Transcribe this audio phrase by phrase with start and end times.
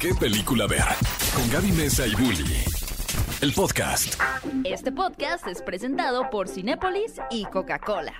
[0.00, 0.84] ¿Qué película ver?
[1.34, 2.64] Con Gaby Mesa y Bully.
[3.40, 4.20] El podcast.
[4.62, 8.12] Este podcast es presentado por Cinépolis y Coca-Cola.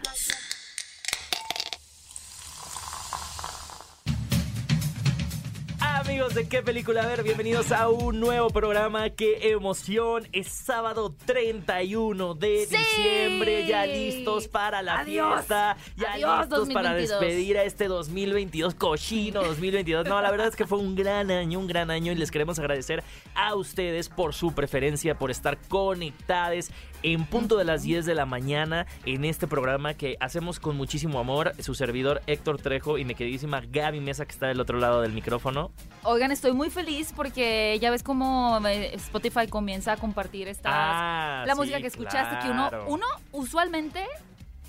[6.16, 9.10] Amigos de qué película ver, bienvenidos a un nuevo programa.
[9.10, 10.26] Qué emoción.
[10.32, 12.74] Es sábado 31 de ¡Sí!
[12.74, 15.34] diciembre, ya listos para la Adiós.
[15.34, 17.20] fiesta, ya Adiós, listos para 2022.
[17.20, 20.08] despedir a este 2022 cochino 2022.
[20.08, 22.58] No, la verdad es que fue un gran año, un gran año y les queremos
[22.58, 26.70] agradecer a ustedes por su preferencia, por estar conectados
[27.02, 31.18] en punto de las 10 de la mañana en este programa que hacemos con muchísimo
[31.18, 31.52] amor.
[31.60, 35.12] Su servidor Héctor Trejo y mi queridísima Gaby Mesa que está del otro lado del
[35.12, 35.70] micrófono.
[36.02, 41.44] Oigan, estoy muy feliz porque ya ves cómo eh, Spotify comienza a compartir estas, Ah,
[41.46, 44.04] la sí, música que escuchaste, que uno, uno usualmente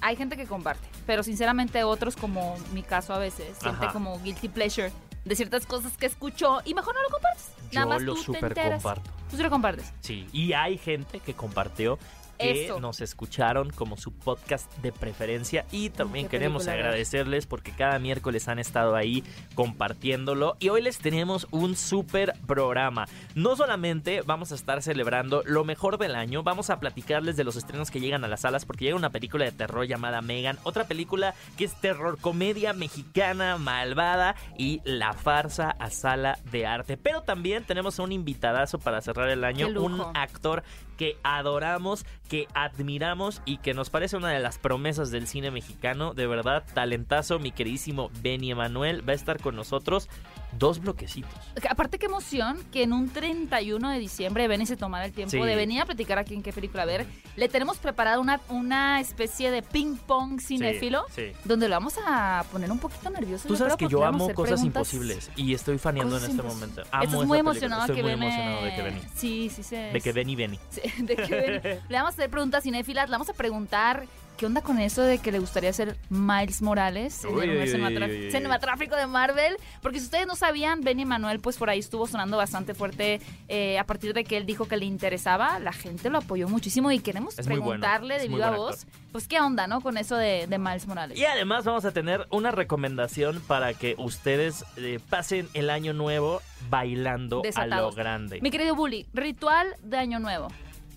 [0.01, 3.93] hay gente que comparte, pero sinceramente otros como mi caso a veces siente Ajá.
[3.93, 4.91] como guilty pleasure
[5.27, 7.45] de ciertas cosas que escuchó y mejor no lo compartes.
[7.71, 8.81] Yo Nada más lo tú te super enteras.
[8.81, 9.09] comparto.
[9.29, 9.93] Tú sí lo compartes.
[10.01, 11.99] Sí, y hay gente que compartió
[12.37, 12.79] que Eso.
[12.79, 18.59] nos escucharon como su podcast de preferencia y también queremos agradecerles porque cada miércoles han
[18.59, 19.23] estado ahí
[19.55, 23.07] compartiéndolo y hoy les tenemos un super programa.
[23.35, 27.55] No solamente vamos a estar celebrando lo mejor del año, vamos a platicarles de los
[27.55, 30.85] estrenos que llegan a las salas porque llega una película de terror llamada Megan, otra
[30.85, 36.97] película que es terror comedia mexicana malvada y la farsa a sala de arte.
[36.97, 40.63] Pero también tenemos a un invitadazo para cerrar el año, un actor
[40.97, 46.13] que adoramos, que admiramos y que nos parece una de las promesas del cine mexicano.
[46.13, 50.09] De verdad, talentazo, mi queridísimo Benny Emanuel va a estar con nosotros
[50.57, 51.31] dos bloquecitos.
[51.61, 55.31] Que Aparte, qué emoción que en un 31 de diciembre Benny se tomara el tiempo
[55.31, 55.39] Sí.
[55.41, 57.05] de venir a platicar aquí en qué película ver.
[57.35, 61.37] Le tenemos preparada una, una especie de ping-pong cinéfilo Sí, sí.
[61.45, 63.47] donde lo vamos a poner un poquito nervioso.
[63.47, 66.83] Tú sabes creo, que yo a amo cosas imposibles y estoy faneando en este momento.
[66.91, 69.01] Amo Estás muy emocionado Estoy que muy emocionado de que Benny.
[69.15, 69.75] Sí, sí, sí.
[69.75, 70.59] De que Benny.
[70.69, 74.05] Sí, de que Benny- Le vamos a hacer preguntas cinéfilas, le vamos a preguntar
[74.37, 78.31] qué onda con eso de que le gustaría ser Miles Morales en el uy, uy,
[78.31, 79.57] cinematográfico de Marvel.
[79.81, 83.79] Porque si ustedes no sabían, Benny Manuel, pues por ahí estuvo sonando bastante fuerte eh,
[83.79, 85.59] a partir de que él dijo que le interesaba.
[85.59, 89.27] La gente lo apoyó muchísimo y queremos Es bueno, preguntarle es de viva voz, pues
[89.27, 89.81] qué onda, ¿no?
[89.81, 91.17] Con eso de, de Miles Morales.
[91.17, 96.41] Y además vamos a tener una recomendación para que ustedes eh, pasen el año nuevo
[96.69, 98.39] bailando a lo grande.
[98.41, 100.49] Mi querido Bully, ritual de Año Nuevo.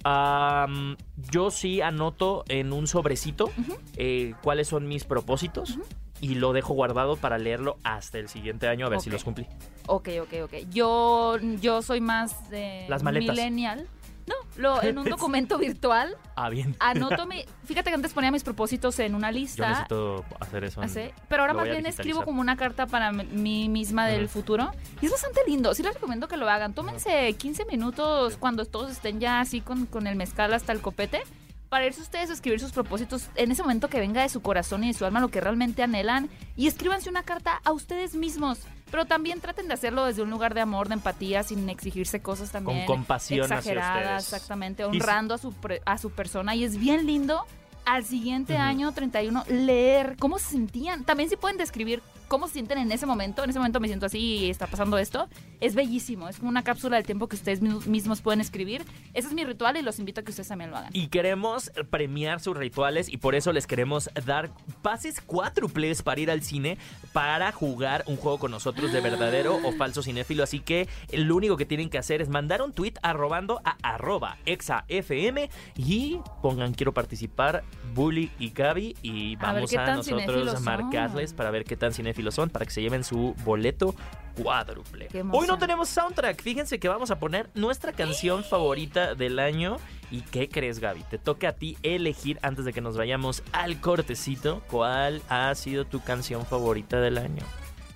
[0.04, 3.50] Yo sí anoto en un sobrecito
[3.96, 5.78] eh, cuáles son mis propósitos
[6.20, 9.46] y lo dejo guardado para leerlo hasta el siguiente año a ver si los cumplí.
[9.86, 10.54] Ok, ok, ok.
[10.70, 13.36] Yo, yo soy más de Las maletas.
[13.36, 13.86] millennial.
[14.30, 16.76] No, lo, en un documento virtual Ah, bien.
[16.78, 17.44] anoto mi...
[17.64, 19.68] Fíjate que antes ponía mis propósitos en una Yo lista.
[19.68, 20.82] necesito hacer eso.
[20.82, 24.70] en- pero ahora más bien escribo como una carta para mí misma del futuro.
[25.02, 25.74] Y es bastante lindo.
[25.74, 26.72] Sí les recomiendo que lo hagan.
[26.74, 31.22] Tómense 15 minutos cuando todos estén ya así con, con el mezcal hasta el copete.
[31.68, 34.82] Para irse ustedes a escribir sus propósitos en ese momento que venga de su corazón
[34.82, 36.28] y de su alma lo que realmente anhelan.
[36.56, 38.60] Y escríbanse una carta a ustedes mismos.
[38.90, 42.50] Pero también traten de hacerlo desde un lugar de amor, de empatía, sin exigirse cosas
[42.50, 42.86] también.
[42.86, 44.32] compasión hacia exageradas, ustedes.
[44.32, 46.54] exactamente, honrando a su, pre- a su persona.
[46.54, 47.44] Y es bien lindo
[47.84, 48.62] al siguiente Ujú.
[48.62, 51.04] año 31 leer cómo se sentían.
[51.04, 53.42] También si pueden describir cómo se sienten en ese momento.
[53.42, 55.28] En ese momento me siento así y está pasando esto.
[55.60, 56.28] Es bellísimo.
[56.28, 58.84] Es como una cápsula del tiempo que ustedes mi- mismos pueden escribir.
[59.14, 60.90] Ese es mi ritual y los invito a que ustedes también lo hagan.
[60.94, 66.30] Y queremos premiar sus rituales y por eso les queremos dar pases cuádruples para ir
[66.30, 66.78] al cine
[67.12, 70.44] para jugar un juego con nosotros de verdadero o falso cinéfilo.
[70.44, 74.38] Así que lo único que tienen que hacer es mandar un tweet arrobando a arroba
[74.46, 81.36] exafm y pongan quiero participar Bully y Gaby y vamos a, nosotros a marcarles son.
[81.36, 83.94] para ver qué tan cinéfilos son para que se lleven su boleto
[84.42, 85.08] cuádruple.
[85.32, 86.42] Hoy no tenemos soundtrack.
[86.42, 89.76] Fíjense que vamos a poner nuestra canción favorita del año.
[90.10, 91.04] ¿Y qué crees, Gaby?
[91.04, 95.84] Te toca a ti elegir antes de que nos vayamos al cortecito cuál ha sido
[95.84, 97.42] tu canción favorita del año.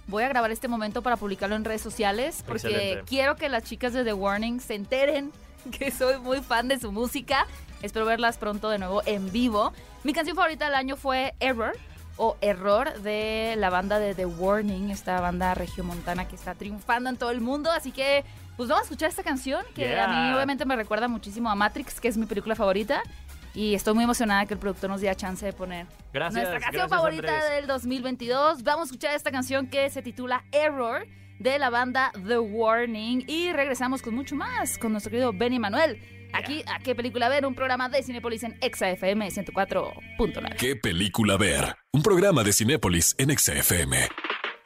[0.06, 3.04] Voy a grabar este momento para publicarlo en redes sociales porque Excelente.
[3.06, 5.32] quiero que las chicas de The Warning se enteren
[5.78, 7.46] que soy muy fan de su música.
[7.82, 9.72] Espero verlas pronto de nuevo en vivo.
[10.04, 11.74] Mi canción favorita del año fue Error
[12.16, 17.16] o Error de la banda de The Warning, esta banda regiomontana que está triunfando en
[17.16, 17.70] todo el mundo.
[17.70, 18.24] Así que,
[18.56, 22.00] pues vamos a escuchar esta canción que a mí obviamente me recuerda muchísimo a Matrix,
[22.00, 23.02] que es mi película favorita.
[23.54, 26.42] Y estoy muy emocionada que el productor nos diera chance de poner Gracias.
[26.42, 27.50] nuestra canción gracias, favorita Andrés.
[27.52, 28.62] del 2022.
[28.64, 31.06] Vamos a escuchar esta canción que se titula Error
[31.38, 36.00] de la banda The Warning y regresamos con mucho más con nuestro querido Benny Manuel.
[36.34, 37.46] Aquí, ¿a qué película ver?
[37.46, 40.56] Un programa de Cinepolis en Exa FM 104.9.
[40.56, 41.76] ¿Qué película ver?
[41.92, 44.08] Un programa de Cinépolis en XFM.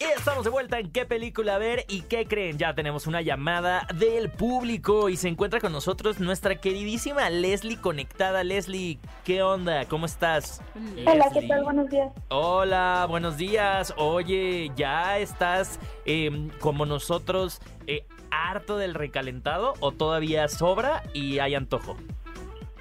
[0.00, 2.56] Y estamos de vuelta en qué película ver y qué creen.
[2.56, 8.44] Ya tenemos una llamada del público y se encuentra con nosotros nuestra queridísima Leslie conectada.
[8.44, 9.84] Leslie, ¿qué onda?
[9.84, 10.62] ¿Cómo estás?
[11.04, 11.64] Hola, ¿qué tal?
[11.64, 12.12] Buenos días.
[12.28, 13.92] Hola, buenos días.
[13.98, 21.54] Oye, ¿ya estás eh, como nosotros eh, harto del recalentado o todavía sobra y hay
[21.54, 21.96] antojo?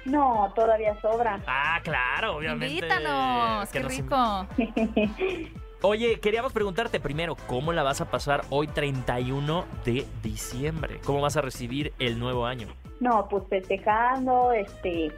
[0.04, 1.40] No, todavía sobra.
[1.46, 2.86] Ah, claro, obviamente.
[2.86, 4.46] Invítanos, que qué rico.
[5.82, 11.00] Oye, queríamos preguntarte primero, ¿cómo la vas a pasar hoy 31 de diciembre?
[11.04, 12.68] ¿Cómo vas a recibir el nuevo año?
[13.00, 15.12] no, pues festejando, este,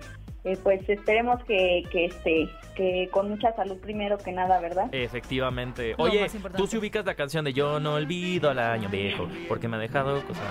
[0.45, 4.89] eh, pues esperemos que, que, este, que con mucha salud primero que nada, ¿verdad?
[4.93, 5.95] Efectivamente.
[5.99, 6.27] Lo Oye,
[6.57, 9.81] tú si ubicas la canción de Yo no olvido al año viejo, porque me ha
[9.81, 10.43] dejado cosas.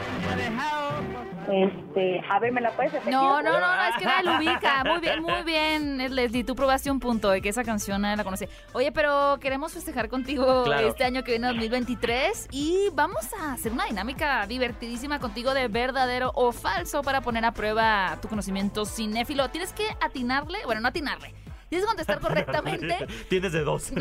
[1.51, 3.13] Este, a ver, ¿me la puedes repetir?
[3.13, 4.83] No, no, no, no, es que nadie lo ubica.
[4.83, 6.44] Muy bien, muy bien, Leslie.
[6.44, 8.47] Tú probaste un punto de que esa canción nadie la conoce.
[8.74, 10.88] Oye, pero queremos festejar contigo Claro.
[10.88, 16.31] este año que viene 2023 y vamos a hacer una dinámica divertidísima contigo de verdadero
[16.36, 19.50] o falso para poner a prueba tu conocimiento cinéfilo.
[19.50, 21.33] Tienes que atinarle, bueno, no atinarle.
[21.69, 23.91] Tienes que contestar correctamente Tienes de dos.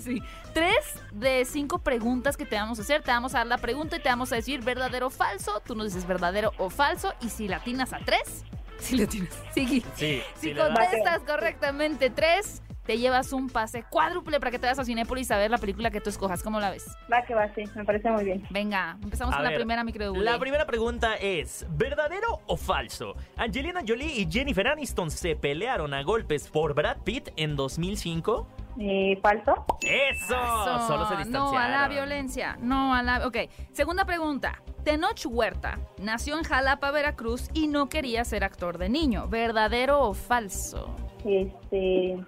[0.00, 0.22] Sí.
[0.54, 0.76] Tres
[1.12, 3.02] de cinco preguntas que te vamos a hacer.
[3.02, 5.60] Te vamos a dar la pregunta y te vamos a decir verdadero o falso.
[5.66, 7.12] Tú nos dices verdadero o falso.
[7.20, 8.44] Y si la atinas a tres,
[8.78, 9.30] si la atinas.
[9.54, 9.84] Sí.
[9.96, 14.78] Sí, Si le contestas correctamente tres, te llevas un pase cuádruple para que te vayas
[14.78, 16.42] a Cinépolis a ver la película que tú escojas.
[16.42, 16.86] ¿Cómo la ves?
[17.12, 18.46] Va que va, sí, me parece muy bien.
[18.50, 20.22] Venga, empezamos A con la primera, mi querido Uli.
[20.22, 23.16] La primera pregunta es, ¿verdadero o falso?
[23.36, 28.46] Angelina Jolie y Jennifer Aniston se pelearon a golpes por Brad Pitt en 2005.
[28.78, 29.64] Eh, ¿Falso?
[29.80, 30.34] ¡Eso!
[30.34, 31.52] Eso, Solo se distanciaron.
[31.52, 33.26] No a la violencia, no a la...
[33.26, 33.38] Ok,
[33.72, 34.62] segunda pregunta.
[34.84, 39.28] Tenoch Huerta nació en Jalapa, Veracruz y no quería ser actor de niño.
[39.28, 40.94] ¿Verdadero o falso?
[41.24, 42.18] Este,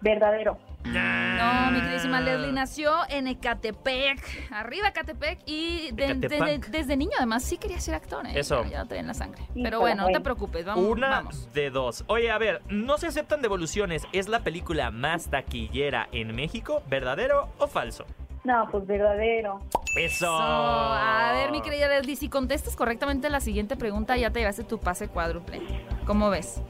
[0.00, 0.58] verdadero.
[0.84, 4.20] No, mi queridísima Leslie nació en Ecatepec,
[4.52, 6.66] arriba Ecatepec y de- de- Ecatepec.
[6.66, 8.26] de- desde niño además sí quería ser actor.
[8.26, 8.32] ¿eh?
[8.38, 8.64] Eso.
[8.64, 9.42] Ya, traía en la sangre.
[9.52, 10.84] Sí, Pero bueno, no te preocupes, vamos.
[10.86, 11.52] Una vamos.
[11.52, 12.04] de dos.
[12.06, 14.04] Oye, a ver, no se aceptan devoluciones.
[14.12, 16.82] ¿Es la película más taquillera en México?
[16.88, 18.06] ¿Verdadero o falso?
[18.44, 19.60] No, pues verdadero.
[19.96, 20.26] Eso.
[20.26, 24.64] So, a ver, mi querida Leslie, si contestas correctamente la siguiente pregunta, ya te llevaste
[24.64, 25.60] tu pase cuádruple.
[26.06, 26.62] ¿Cómo ves?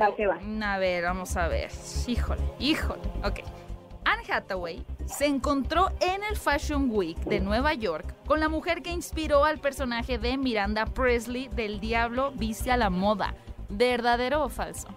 [0.00, 0.38] Va que va.
[0.62, 1.70] A ver, vamos a ver.
[2.06, 3.02] Híjole, híjole.
[3.24, 3.40] Ok.
[4.04, 8.90] Anne Hathaway se encontró en el Fashion Week de Nueva York con la mujer que
[8.90, 13.34] inspiró al personaje de Miranda Presley del Diablo Viste a la Moda.
[13.68, 14.88] ¿Verdadero o falso?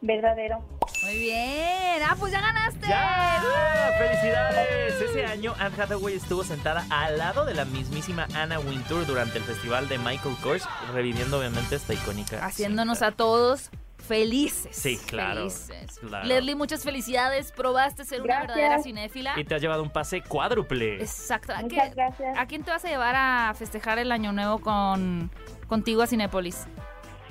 [0.00, 0.62] Verdadero.
[1.02, 2.02] Muy bien.
[2.08, 2.86] Ah, pues ya ganaste.
[2.86, 3.92] ¡Ya!
[3.98, 5.00] ¡Felicidades!
[5.00, 9.44] Ese año Anne Hathaway estuvo sentada al lado de la mismísima Anna Wintour durante el
[9.44, 12.44] festival de Michael Kors, reviviendo obviamente esta icónica.
[12.44, 13.08] Haciéndonos cinta.
[13.08, 13.70] a todos
[14.06, 14.76] felices.
[14.76, 15.98] Sí, claro, Felices.
[16.00, 16.26] claro.
[16.26, 17.52] Leslie, muchas felicidades.
[17.52, 19.34] Probaste ser una verdadera cinéfila.
[19.36, 21.00] Y te has llevado un pase cuádruple.
[21.00, 21.52] Exacto.
[21.52, 22.38] ¿A Muchas qué- gracias.
[22.38, 25.30] ¿A quién te vas a llevar a festejar el año nuevo con
[25.68, 26.66] contigo a Cinépolis?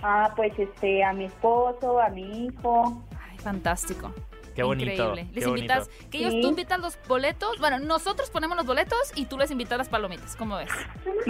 [0.04, 3.02] Ah, pues este, a mi esposo, a mi hijo.
[3.30, 4.14] Ay, fantástico.
[4.56, 4.92] Qué bonito.
[4.92, 5.28] Increíble.
[5.34, 6.10] Les qué invitas, bonito.
[6.10, 6.42] que ellos Sí.
[6.42, 7.60] tú invitas los boletos.
[7.60, 10.36] Bueno, nosotros ponemos los boletos y tú les invitas las palomitas.
[10.36, 10.70] ¿Cómo ves?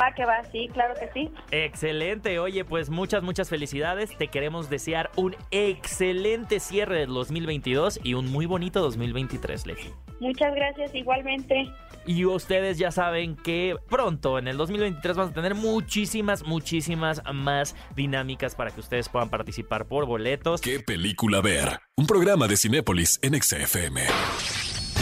[0.01, 1.31] Va que va, sí, claro que sí.
[1.51, 4.15] Excelente, oye, pues muchas, muchas felicidades.
[4.17, 9.93] Te queremos desear un excelente cierre del 2022 y un muy bonito 2023, Leslie.
[10.19, 11.69] Muchas gracias igualmente.
[12.07, 17.75] Y ustedes ya saben que pronto, en el 2023, vamos a tener muchísimas, muchísimas más
[17.95, 20.61] dinámicas para que ustedes puedan participar por boletos.
[20.61, 21.79] ¿Qué película ver?
[21.97, 24.01] Un programa de Cinépolis en XFM.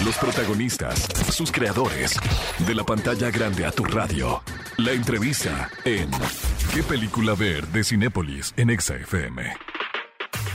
[0.06, 2.20] Los protagonistas, sus creadores,
[2.66, 4.42] de la pantalla grande a tu radio.
[4.78, 6.10] La entrevista en
[6.74, 7.68] ¿Qué película ver?
[7.68, 9.73] de Cinépolis en XFM.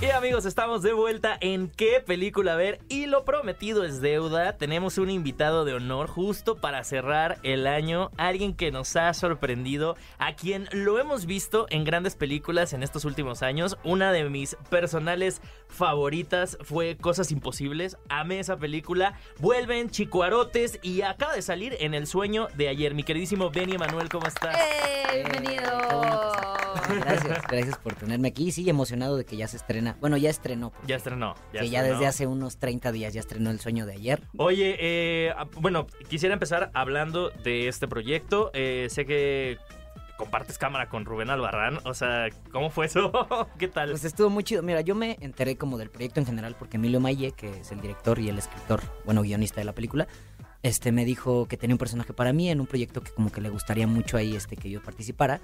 [0.00, 4.56] Y amigos, estamos de vuelta en qué película ver y lo prometido es deuda.
[4.56, 9.96] Tenemos un invitado de honor justo para cerrar el año, alguien que nos ha sorprendido,
[10.18, 13.76] a quien lo hemos visto en grandes películas en estos últimos años.
[13.82, 17.96] Una de mis personales favoritas fue Cosas Imposibles.
[18.08, 19.18] Amé esa película.
[19.40, 22.94] Vuelven Chicuarotes y acaba de salir en El Sueño de ayer.
[22.94, 24.56] Mi queridísimo Benny Emanuel, ¿cómo estás?
[25.12, 25.72] ¡Bienvenido!
[26.88, 28.52] Gracias, gracias por tenerme aquí.
[28.52, 29.87] Sí, emocionado de que ya se estrena.
[30.00, 30.72] Bueno, ya estrenó.
[30.86, 31.34] Ya estrenó.
[31.52, 34.22] Ya sí, ya desde hace unos 30 días ya estrenó El Sueño de Ayer.
[34.36, 38.50] Oye, eh, ah, bueno, quisiera empezar hablando de este proyecto.
[38.54, 39.58] Eh, sé que
[40.18, 41.78] compartes cámara con Rubén Albarrán.
[41.84, 43.12] O sea, ¿cómo fue eso?
[43.58, 43.90] ¿Qué tal?
[43.90, 44.62] Pues estuvo muy chido.
[44.62, 47.80] Mira, yo me enteré como del proyecto en general porque Emilio Maye, que es el
[47.80, 50.08] director y el escritor, bueno, guionista de la película,
[50.62, 53.40] este me dijo que tenía un personaje para mí en un proyecto que como que
[53.40, 55.40] le gustaría mucho ahí este que yo participara.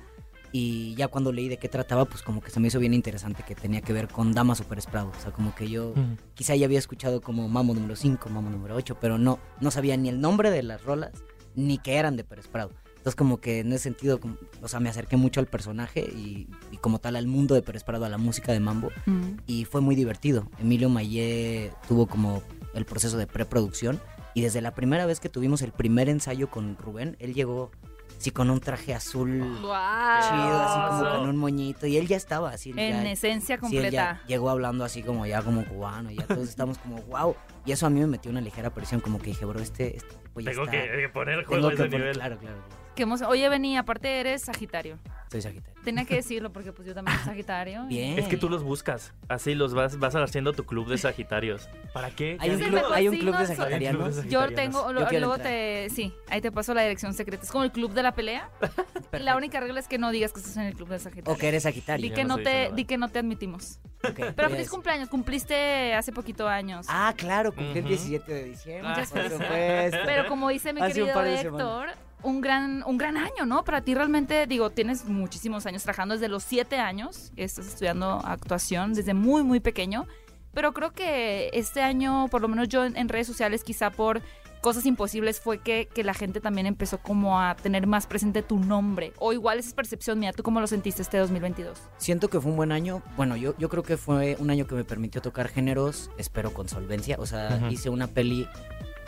[0.56, 3.42] Y ya cuando leí de qué trataba, pues como que se me hizo bien interesante
[3.42, 5.12] que tenía que ver con Dama Super Sprout.
[5.16, 6.16] O sea, como que yo Mm.
[6.34, 9.96] quizá ya había escuchado como Mamo número 5, Mamo número 8, pero no, no sabía
[9.96, 11.10] ni el nombre de las rolas,
[11.56, 12.70] ni que eran de Pérez Prado.
[12.98, 16.46] Entonces como que en ese sentido, como- o sea, me acerqué mucho al personaje y,
[16.70, 19.38] y como tal al mundo de Pérez Prado, a la música de Mambo Mm.
[19.48, 20.48] y fue muy divertido.
[20.60, 22.42] Emilio Mayé tuvo como
[22.74, 24.00] el proceso de preproducción
[24.34, 27.72] y desde la primera vez que tuvimos el primer ensayo con Rubén, él llegó
[28.18, 32.50] sí con un traje azul chido, así como con un moñito y él ya estaba
[32.50, 32.70] así.
[32.76, 34.20] En ya- esencia sí, él ya completa.
[34.26, 37.36] llegó hablando así como ya como cubano y ya todos estamos como wow.
[37.66, 40.14] Y eso a mí me metió una ligera presión como que dije, bro, este, este
[40.16, 42.14] tipo ya Tengo está- que, que poner tengo juego a que ese poner- nivel.
[42.16, 42.56] Claro, claro.
[42.68, 42.83] claro.
[42.94, 43.04] Qué.
[43.04, 44.98] Oye, Beni, aparte eres Sagitario.
[45.30, 45.82] Soy Sagitario.
[45.82, 47.84] Tenía que decirlo porque pues yo también soy Sagitario.
[47.84, 48.18] y- Bien.
[48.18, 49.12] Es que tú los buscas.
[49.28, 51.68] Así los vas, vas haciendo tu club de Sagitarios.
[51.92, 52.36] ¿Para qué?
[52.40, 54.24] Hay un club, mejor hay un signo club de sagitarianos.
[54.28, 55.52] Yo tengo, Yo luego entrar.
[55.52, 57.42] te, sí, ahí te paso la dirección secreta.
[57.42, 58.48] Es como el club de la pelea.
[59.14, 61.32] Y la única regla es que no digas que estás en el club de Sagitario.
[61.32, 62.02] O que eres Sagitario.
[62.08, 63.78] Di que no te, di que no te admitimos.
[64.36, 66.86] Pero feliz cumpleaños, cumpliste hace poquito años.
[66.88, 67.88] Ah, claro, cumplí el Ujú.
[67.88, 68.88] 17 de diciembre.
[68.88, 69.98] Muchas supuesto.
[70.04, 71.88] Pero como dice mi Hace querido Héctor,
[72.24, 73.64] un gran, un gran año, ¿no?
[73.64, 78.94] Para ti realmente, digo, tienes muchísimos años trabajando desde los siete años, estás estudiando actuación
[78.94, 80.06] desde muy, muy pequeño,
[80.52, 84.22] pero creo que este año, por lo menos yo en, en redes sociales, quizá por
[84.64, 88.58] cosas imposibles, fue que, que la gente también empezó como a tener más presente tu
[88.58, 89.12] nombre.
[89.18, 91.78] O igual esa es percepción mía, ¿tú cómo lo sentiste este 2022?
[91.98, 93.02] Siento que fue un buen año.
[93.14, 96.70] Bueno, yo, yo creo que fue un año que me permitió tocar géneros, espero con
[96.70, 97.16] solvencia.
[97.18, 98.48] O sea, hice una peli,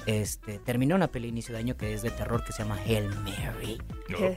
[0.07, 3.09] este, terminé una peli inicio de año que es de terror que se llama Hail
[3.25, 3.79] Mary.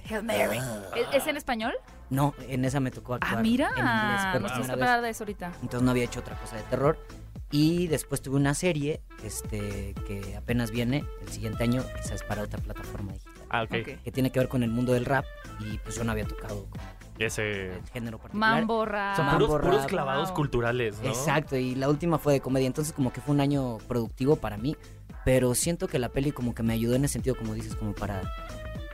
[0.10, 0.58] Hail Mary.
[0.96, 1.74] ¿Es, es en español?
[2.10, 3.70] No, en esa me tocó actuar Ah, mira.
[3.76, 4.22] en inglés
[4.52, 5.04] por primera vez.
[5.04, 5.52] de eso ahorita.
[5.62, 6.98] Entonces no había hecho otra cosa de terror.
[7.52, 12.60] Y después tuve una serie, este, que apenas viene el siguiente año, quizás para otra
[12.62, 13.34] plataforma digital.
[13.50, 13.72] Ah, ok.
[13.82, 14.04] Ok.
[14.04, 15.26] Que tiene que ver con el mundo del rap
[15.60, 16.84] y pues yo no había tocado como
[17.18, 17.74] Ese.
[17.74, 18.56] el género particular.
[18.56, 19.16] Mambo, rap.
[19.16, 19.90] Son Mambo puros, puros rap.
[19.90, 20.36] clavados Wow.
[20.36, 21.10] culturales, ¿no?
[21.10, 24.58] Exacto, y la última fue de comedia, entonces como que fue un año productivo para
[24.58, 24.76] mí,
[25.32, 27.94] pero siento que la peli como que me ayudó en ese sentido, como dices, como
[27.94, 28.20] para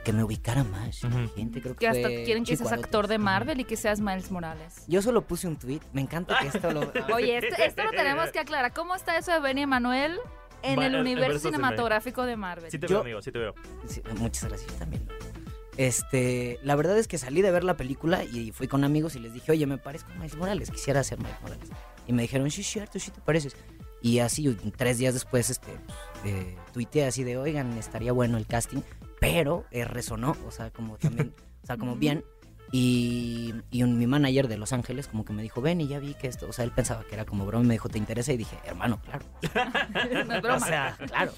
[0.03, 1.33] que me ubicara más la Ujú.
[1.33, 4.29] gente, creo que, Que hasta quieren que seas actor de Marvel y que seas Miles
[4.31, 4.83] Morales.
[4.89, 6.81] Yo solo puse un tweet, me encanta que esto lo...
[7.15, 8.73] Oye, esto, esto lo tenemos que aclarar.
[8.73, 10.17] ¿Cómo está eso de Benny Emanuel
[10.61, 12.69] en Va- el el universo cinematográfico de Marvel?
[12.69, 13.55] Sí te Yo- veo, amigo, sí te veo.
[13.87, 15.07] Sí, muchas gracias yo también.
[15.77, 19.19] Este, la verdad es que salí de ver la película y fui con amigos y
[19.19, 21.69] les dije, oye, me parezco a Miles Morales, quisiera ser Miles Morales.
[22.07, 23.55] Y me dijeron, sí, cierto, sí te pareces.
[24.05, 25.71] Y así, tres días después, este,
[26.21, 28.81] pues, eh, tuiteé así de, oigan, estaría bueno el casting,
[29.19, 31.33] pero eh, resonó, o sea, como también,
[31.63, 32.23] o sea, como bien.
[32.71, 35.97] Y, y un- mi manager de Los Ángeles como que me dijo, ven y ya
[35.99, 37.97] vi que esto, o sea, él pensaba que era como broma y me dijo, ¿te
[37.97, 38.31] interesa?
[38.33, 39.25] Y dije, hermano, claro.
[40.27, 41.31] no es O sea, claro.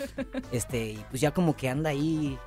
[0.52, 2.38] Este, y pues ya como que anda ahí,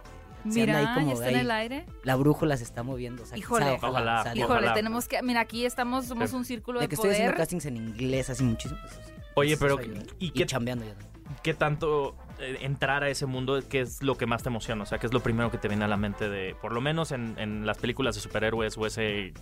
[0.51, 1.87] se anda Mira, ahí como está ahí, en el aire.
[2.05, 3.23] la brújula se está moviendo.
[3.23, 3.79] O sea, Híjole.
[3.83, 4.75] Ojalá, Híjole, ojalá.
[4.75, 5.23] tenemos que.
[5.23, 8.43] Mira, aquí estamos, somos un círculo de de, que estoy haciendo castings en inglés así
[8.43, 8.81] muchísimo.
[8.89, 9.10] sí,
[9.41, 9.79] Oye, pero.
[10.19, 11.11] ¿y y, qué- chambeando también.
[11.43, 14.83] ¿Qué tanto eh, entrar a ese mundo, qué es lo que más te emociona?
[14.83, 16.81] O sea, ¿qué es lo primero que te viene a la mente de, por lo
[16.81, 19.33] menos en, en las películas de superhéroes o ese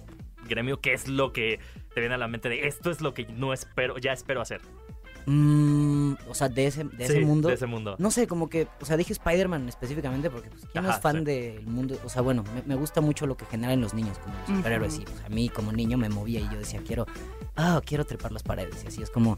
[0.48, 1.58] gremio, qué es lo que
[1.94, 4.60] te viene a la mente de esto es lo que no espero, ya espero hacer?
[5.26, 7.48] Mm, o sea, de ese, de ese Sí, mundo.
[7.48, 7.96] De ese mundo.
[7.98, 11.18] No sé, como que, o sea, dije Spider-Man específicamente porque, pues, ¿quién Ajá, es fan
[11.18, 11.24] sí.
[11.24, 11.98] del mundo?
[12.04, 14.98] O sea, bueno, me, me gusta mucho lo que generan los niños, como los superhéroes.
[14.98, 17.06] Y pues, a mí, como niño, me movía y yo decía, quiero,
[17.56, 18.82] ah, quiero trepar las paredes.
[18.84, 19.36] Y así es como.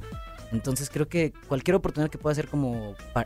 [0.52, 2.94] Entonces, creo que cualquier oportunidad que pueda hacer como.
[3.12, 3.24] pa-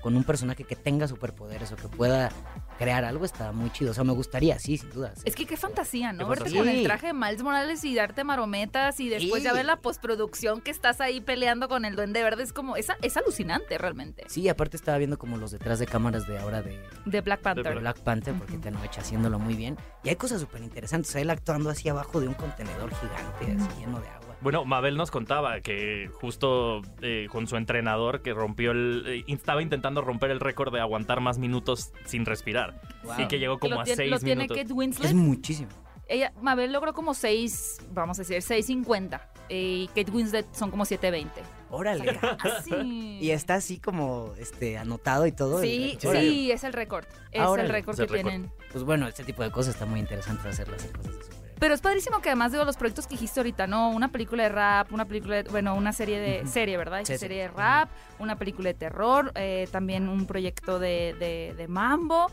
[0.00, 2.30] con un personaje que tenga superpoderes o que pueda
[2.78, 3.90] crear algo está muy chido.
[3.90, 5.12] O sea, me gustaría, sí, sin duda.
[5.24, 6.18] Es que qué fantasía, ¿no?
[6.20, 6.60] Qué Verte fantasía.
[6.60, 10.60] con el traje de Miles Morales y darte marometas y después ya ver la postproducción
[10.60, 12.44] que estás ahí peleando con el Duende Verde.
[12.44, 14.22] Es como, es, es alucinante realmente.
[14.28, 17.74] Sí, aparte estaba viendo como los detrás de cámaras de ahora de, De Black Panther.
[17.74, 18.62] de Black Panther, porque Ujú.
[18.62, 19.76] Tenoch haciéndolo muy bien.
[20.04, 21.10] Y hay cosas súper interesantes.
[21.10, 24.27] O sea, él actuando así abajo de un contenedor gigante, así lleno de agua.
[24.40, 29.04] Bueno, Mabel nos contaba que justo eh, con su entrenador que rompió el...
[29.06, 32.80] eh, estaba intentando romper el récord de aguantar más minutos sin respirar.
[33.02, 33.14] Wow.
[33.18, 34.56] Y que llegó como lo a tiene, seis lo tiene minutos.
[34.58, 35.08] Kate Winslet.
[35.08, 35.70] Es muchísimo.
[36.10, 39.20] Ella, Mabel logró como 6, vamos a decir, 6.50.
[39.50, 41.26] Y Kate Winslet son como 7.20.
[41.70, 42.18] Órale.
[42.40, 43.18] Así.
[43.20, 45.60] y está así como este anotado y todo.
[45.60, 47.04] Sí, sí, es el récord.
[47.30, 47.68] Es Ah, órale.
[47.68, 48.50] el récord Es el que tienen.
[48.72, 51.47] Pues bueno, este tipo de cosas está muy interesante hacerlas en cosas de.
[51.60, 53.90] Pero es padrísimo que además de los proyectos que dijiste ahorita, ¿no?
[53.90, 57.00] Una película de rap, una película de, bueno, una serie de, serie, ¿verdad?
[57.04, 57.18] Sí, sí.
[57.18, 57.88] serie de rap,
[58.18, 62.30] una película de terror, eh, también un proyecto de, de- de mambo.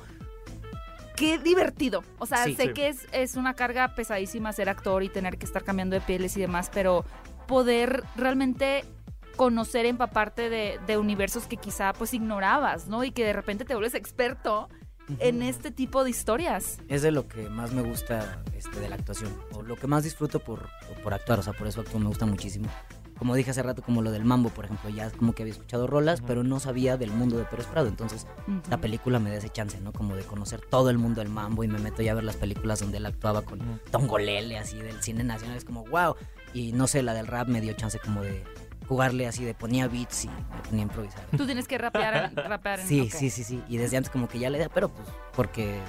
[1.16, 2.04] Qué divertido.
[2.20, 2.56] O sea, Sí.
[2.56, 2.74] sé Sí.
[2.74, 6.36] que es, es una carga pesadísima ser actor y tener que estar cambiando de pieles
[6.38, 7.06] y demás, pero
[7.48, 8.84] poder realmente
[9.38, 13.04] conocer, empaparte de, de universos que quizá pues ignorabas, ¿no?
[13.04, 14.70] Y que de repente te vuelves experto
[15.20, 16.80] en este tipo de historias.
[16.88, 19.34] Es de lo que más me gusta este, de la actuación.
[19.54, 20.70] O lo que más disfruto por,
[21.04, 21.40] por actuar.
[21.40, 22.68] O sea, por eso actúo, me gusta muchísimo.
[23.18, 25.88] como dije hace rato, como lo del mambo, por ejemplo, ya como que había escuchado
[25.88, 27.88] rolas, pero no sabía del mundo de Pérez Prado.
[27.88, 28.28] Entonces,
[28.70, 29.94] la película me da ese chance, ¿no?
[29.94, 32.38] Como de conocer todo el mundo del mambo y me meto ya a ver las
[32.38, 33.80] películas donde él actuaba con.
[33.92, 35.58] Tongolele, así del cine nacional.
[35.58, 36.16] Es como, wow.
[36.54, 38.44] Y no sé, la del rap me dio chance como de
[38.88, 41.26] jugarle así, de ponía beats y me ponía a improvisar.
[41.38, 43.10] Tú tienes que rapear, en- rapear en- Sí, ok.
[43.12, 43.64] sí, sí, sí.
[43.68, 45.80] Y desde antes como que ya le da, pero pues porque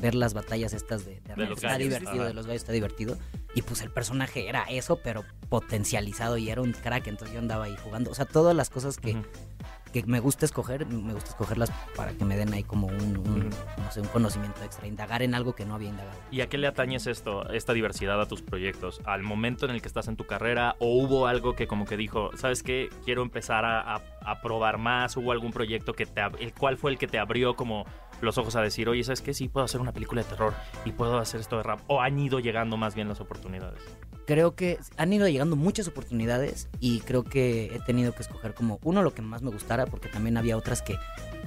[0.00, 2.24] ver las batallas estas de, de los está gallos, divertido, ajá.
[2.28, 3.16] de los gallos está divertido.
[3.54, 7.64] Y pues el personaje era eso, pero potencializado y era un crack, entonces yo andaba
[7.64, 8.10] ahí jugando.
[8.10, 9.16] O sea, todas las cosas que.
[9.92, 13.90] Que me gusta escoger, me gusta escogerlas para que me den ahí como un, no
[13.92, 16.18] sé, un conocimiento extra, indagar en algo que no había indagado.
[16.30, 19.00] ¿Y a qué le atañes esto, esta diversidad a tus proyectos?
[19.04, 20.76] ¿Al momento en el que estás en tu carrera?
[20.78, 22.88] ¿O hubo algo que como que dijo, ¿sabes qué?
[23.04, 25.16] Quiero empezar a, a- a probar más.
[25.16, 26.22] ¿Hubo algún proyecto que te...
[26.40, 27.84] el cuál fue el que te abrió como
[28.20, 29.34] los ojos a decir, oye, ¿sabes qué?
[29.34, 31.80] Sí, puedo hacer una película de terror y puedo hacer esto de rap.
[31.88, 33.82] ¿O han ido llegando más bien las oportunidades?
[34.26, 38.78] Creo que han ido llegando muchas oportunidades y creo que he tenido que escoger como
[38.82, 40.96] uno lo que más me gustara porque también había otras que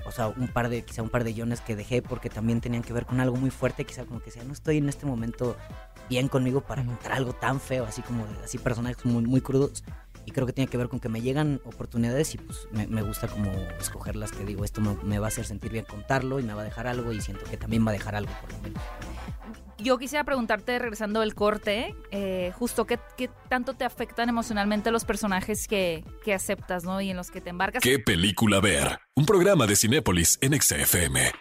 [0.05, 2.83] o sea un par de quizá un par de guiones que dejé porque también tenían
[2.83, 5.55] que ver con algo muy fuerte quizá como que sea no estoy en este momento
[6.09, 9.83] bien conmigo para contar algo tan feo así como de, así personajes muy muy crudos
[10.25, 13.01] y creo que tiene que ver con que me llegan oportunidades y pues me, me
[13.01, 16.39] gusta como escoger las que digo esto me, me va a hacer sentir bien contarlo
[16.39, 18.51] y me va a dejar algo y siento que también va a dejar algo por
[18.53, 18.81] lo menos
[19.77, 25.05] Yo quisiera preguntarte, regresando del corte, eh, justo qué, qué tanto te afectan emocionalmente los
[25.05, 27.01] personajes que, que aceptas, ¿no?
[27.01, 27.83] Y en los que te embarcas.
[27.83, 28.99] ¿Qué película ver?
[29.15, 31.31] Un programa de Cinépolis en XFM.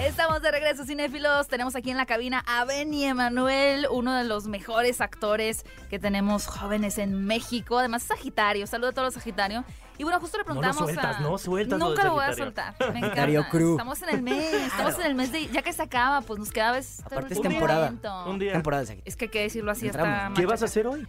[0.00, 1.48] Estamos de regreso, cinéfilos.
[1.48, 6.46] Tenemos aquí en la cabina a Benny Emanuel, uno de los mejores actores que tenemos
[6.46, 7.78] jóvenes en México.
[7.78, 8.66] Además, es Sagitario.
[8.66, 9.64] Saludos a todos los Sagitario.
[9.96, 11.20] Y bueno, justo le No lo preguntamos sueltas, a...
[11.20, 12.74] no sueltas Nunca lo voy a soltar.
[12.92, 13.48] Me encanta.
[13.48, 13.70] Crew.
[13.72, 14.52] Estamos en el mes.
[14.66, 15.46] Estamos en el mes de...
[15.48, 16.72] Ya que se acaba, pues nos queda...
[16.72, 17.86] Vez, Aparte es temporada.
[17.86, 18.24] momento.
[18.30, 18.52] Un día.
[18.52, 19.08] temporada de Sagitario.
[19.08, 19.86] Es que hay que decirlo así.
[19.86, 21.06] Está ¿Qué vas a hacer hoy?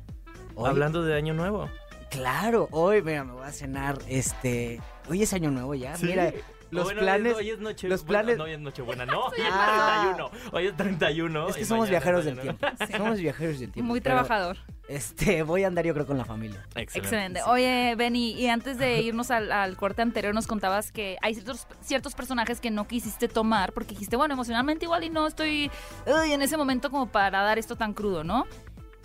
[0.56, 1.70] Hoy- Hablando de Año Nuevo.
[2.10, 4.82] Claro, hoy, mira, me voy a cenar, este...
[5.10, 6.32] Hoy es año nuevo ya, mira,
[6.71, 7.36] los Bueno, planes...
[7.36, 9.25] Hoy es noche, los bueno, planes- no, hoy es Nochebuena, no.
[9.25, 10.17] Hoy es Ah.
[10.19, 10.31] 31.
[10.51, 11.47] Hoy es 31.
[11.50, 12.67] Es que somos mañana viajeros del tiempo.
[12.97, 13.88] Somos viajeros del tiempo.
[13.88, 14.57] Muy pero, trabajador.
[14.88, 16.62] Este, voy a andar yo creo con la familia.
[16.75, 16.97] Excelente.
[16.99, 17.43] Excelente.
[17.43, 21.67] Oye, Benny, y antes de irnos al, al corte anterior, nos contabas que hay ciertos,
[21.82, 25.69] ciertos personajes que no quisiste tomar porque dijiste, bueno, emocionalmente igual y no estoy
[26.06, 28.45] uy, en ese momento como para dar esto tan crudo, ¿no?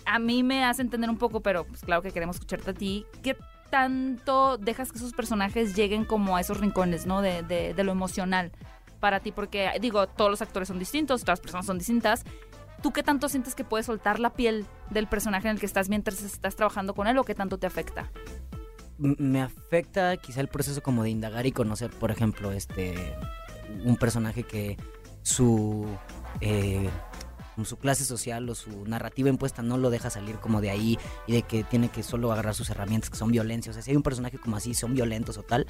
[0.05, 3.05] A mí me hace entender un poco, pero pues claro que queremos escucharte a ti.
[3.21, 3.37] ¿Qué
[3.73, 7.23] tanto dejas que esos personajes lleguen como a esos rincones, ¿no?
[7.23, 8.51] De, de- lo emocional
[8.99, 12.23] para ti, porque digo, todos los actores son distintos, todas las personas son distintas.
[12.83, 15.89] ¿Tú qué tanto sientes que puedes soltar la piel del personaje en el que estás
[15.89, 18.11] mientras estás trabajando con él o qué tanto te afecta?
[18.99, 23.15] Me afecta quizá el proceso como de indagar y conocer, por ejemplo, este
[23.83, 24.77] un personaje que
[25.23, 25.87] su
[26.41, 26.89] eh,
[27.63, 31.33] su clase social o su narrativa impuesta no lo deja salir como de ahí y
[31.33, 33.69] de que tiene que solo agarrar sus herramientas que son violencia.
[33.69, 35.67] O sea, si hay un personaje como así, son violentos o tal,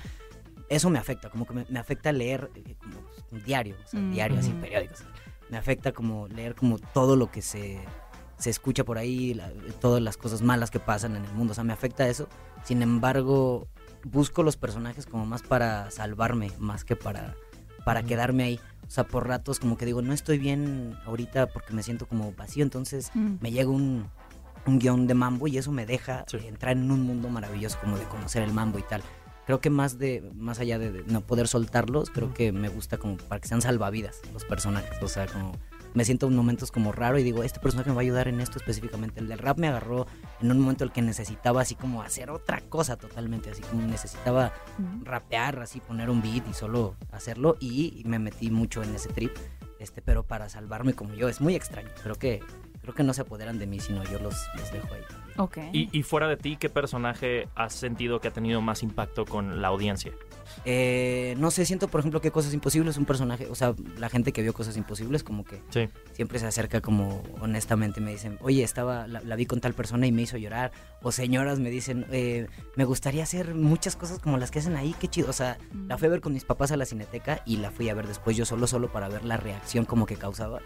[0.70, 2.96] eso me afecta, como que me, me afecta leer eh, como
[3.32, 4.12] un diario, o sea, Mm.
[4.12, 5.04] diario así, periódicos.
[5.50, 7.80] Me afecta como leer como todo lo que se,
[8.40, 11.54] se escucha por ahí, la- todas las cosas malas que pasan en el mundo, o
[11.56, 12.28] sea, me afecta eso.
[12.64, 13.68] Sin embargo,
[14.06, 17.36] busco los personajes como más para salvarme, más que para,
[17.86, 18.60] para quedarme ahí.
[18.88, 22.32] O sea, por ratos como que digo, no estoy bien ahorita porque me siento como
[22.34, 23.36] vacío, entonces Mm.
[23.42, 24.10] me llega un,
[24.66, 26.38] un guion de mambo y eso me deja Sí.
[26.46, 29.02] entrar en un mundo maravilloso como de conocer el mambo y tal.
[29.46, 32.98] Creo que más de más allá de, de no poder soltarlos, creo que me gusta
[32.98, 35.02] como para que sean salvavidas los personajes.
[35.02, 35.52] O sea, como
[35.94, 38.40] me siento en momentos como raro y digo, este personaje me va a ayudar en
[38.40, 39.20] esto específicamente.
[39.20, 40.08] El del rap me agarró
[40.42, 43.86] en un momento en el que necesitaba así como hacer otra cosa totalmente, así como
[43.88, 44.54] necesitaba
[45.04, 49.32] rapear, así poner un beat y solo hacerlo y me metí mucho en ese trip,
[49.80, 51.90] este, pero para salvarme como yo es muy extraño.
[52.02, 52.42] Creo que
[52.84, 55.02] creo que no se apoderan de mí, sino yo los, los dejo ahí.
[55.38, 55.58] Ok.
[55.72, 59.62] Y, y fuera de ti, ¿qué personaje has sentido que ha tenido más impacto con
[59.62, 60.12] la audiencia?
[60.66, 64.10] Eh, no sé, siento por ejemplo que Cosas Imposibles es un personaje, o sea, la
[64.10, 65.90] gente que vio Cosas Imposibles como que Sí.
[66.14, 70.08] siempre se acerca como honestamente me dicen, oye, estaba, la, la vi con tal persona
[70.08, 70.72] y me hizo llorar.
[71.02, 74.96] O señoras me dicen, eh, me gustaría hacer muchas cosas como las que hacen ahí,
[75.00, 75.30] qué chido.
[75.30, 75.88] O sea, Mm.
[75.88, 78.08] la fui a ver con mis papás a la cineteca y la fui a ver
[78.08, 80.60] después yo solo, solo para ver la reacción como que causaba.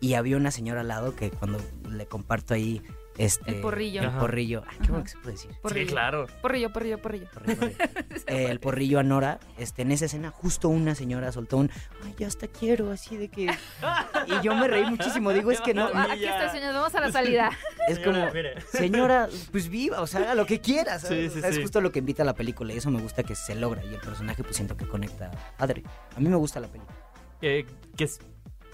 [0.00, 1.58] Y había una señora al lado que cuando
[1.90, 2.82] le comparto ahí
[3.18, 4.00] este El porrillo.
[4.02, 4.18] el Ajá.
[4.20, 4.90] porrillo, ay, qué Ajá.
[4.92, 5.50] bueno que se puede decir.
[5.62, 5.86] Porrillo.
[5.86, 6.26] Sí, claro.
[6.42, 7.26] Porrillo, porrillo, porrillo.
[7.32, 7.76] Porrillo, porrillo.
[8.26, 11.70] Eh, el porrillo a Nora, este, en esa escena justo una señora soltó un,
[12.04, 13.44] ay, ya hasta quiero, así de que...
[13.44, 17.00] Y yo me reí muchísimo, digo, es que no, Ah, Aquí está, señores, vamos a
[17.00, 17.50] la salida.
[17.88, 21.32] es como, Señora, señora, pues viva, o sea, haga lo que quiera, ¿sabes?
[21.32, 21.58] Sí, sí, O sea, sí.
[21.58, 23.84] Es justo lo que invita a la película y eso me gusta que se logra
[23.84, 25.84] y el personaje pues siento que conecta padre.
[26.16, 26.96] A mí me gusta la película.
[27.42, 27.64] Eh,
[27.96, 28.18] ¿qué es-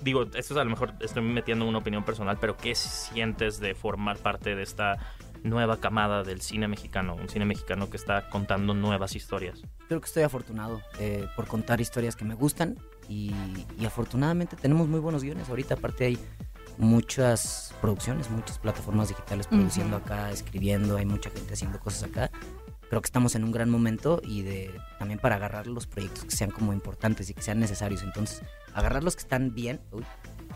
[0.03, 3.75] digo, esto es a lo mejor estoy metiendo una opinión personal, pero ¿qué sientes de
[3.75, 4.99] formar parte de esta
[5.43, 9.63] nueva camada del cine mexicano, un cine mexicano que está contando nuevas historias.
[9.89, 13.35] Creo que estoy afortunado eh, por contar historias que me gustan y,
[13.79, 15.49] y afortunadamente tenemos muy buenos guiones.
[15.49, 16.19] Ahorita aparte hay
[16.79, 22.31] muchas producciones, muchas plataformas digitales produciendo acá, escribiendo, hay mucha gente haciendo cosas acá.
[22.93, 26.31] Creo que estamos en un gran momento y de también para agarrar los proyectos que
[26.37, 28.03] sean como importantes y que sean necesarios.
[28.03, 28.43] Entonces,
[28.75, 30.05] agarrar los que están bien, uy,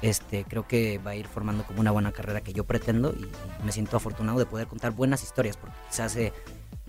[0.03, 3.23] este, creo que va a ir formando como una buena carrera que yo pretendo y,
[3.23, 6.35] y me siento afortunado de poder contar buenas historias porque quizás hace,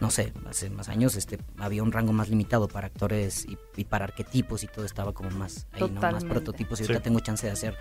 [0.02, 3.86] no sé, hace más años este, había un rango más limitado para actores y, y
[3.86, 5.88] para arquetipos y todo estaba como más ahí, ¿no?
[5.88, 6.28] Más Totalmente.
[6.28, 6.92] prototipos y Sí.
[6.92, 7.78] ahorita tengo chance de hacer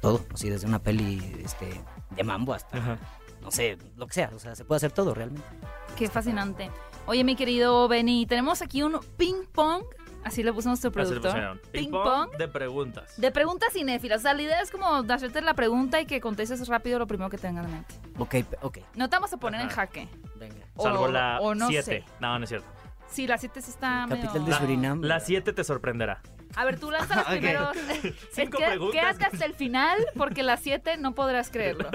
[0.00, 1.80] todo, así desde una peli este,
[2.14, 2.96] de mambo hasta,
[3.42, 5.48] no sé, lo que sea, o sea, se puede hacer todo realmente.
[5.96, 6.70] Qué fascinante.
[7.08, 9.82] Oye, mi querido Benny, tenemos aquí un ping pong,
[10.24, 11.58] así le puso nuestro productor.
[11.72, 13.18] Ping Ping pong pong de preguntas.
[13.18, 14.18] de preguntas cinéfilas.
[14.18, 17.06] O sea, la idea es como de hacerte la pregunta y que contestes rápido lo
[17.06, 17.94] primero que tengas en mente.
[18.18, 20.06] Ok, ok, No te vamos a poner en jaque.
[20.36, 20.66] venga.
[20.76, 21.82] Salvo la o no 7.
[21.82, 22.04] sé.
[22.20, 22.68] No, no es cierto.
[23.08, 24.44] Sí, la 7 sí está Capital medio...
[24.44, 25.00] de Surinam.
[25.02, 26.20] La 7 te sorprenderá.
[26.56, 27.74] A ver, tú lanza los primeros.
[28.32, 29.00] Cinco Qué- preguntas.
[29.00, 31.88] Quédate hasta el final porque la 7 no podrás creerlo.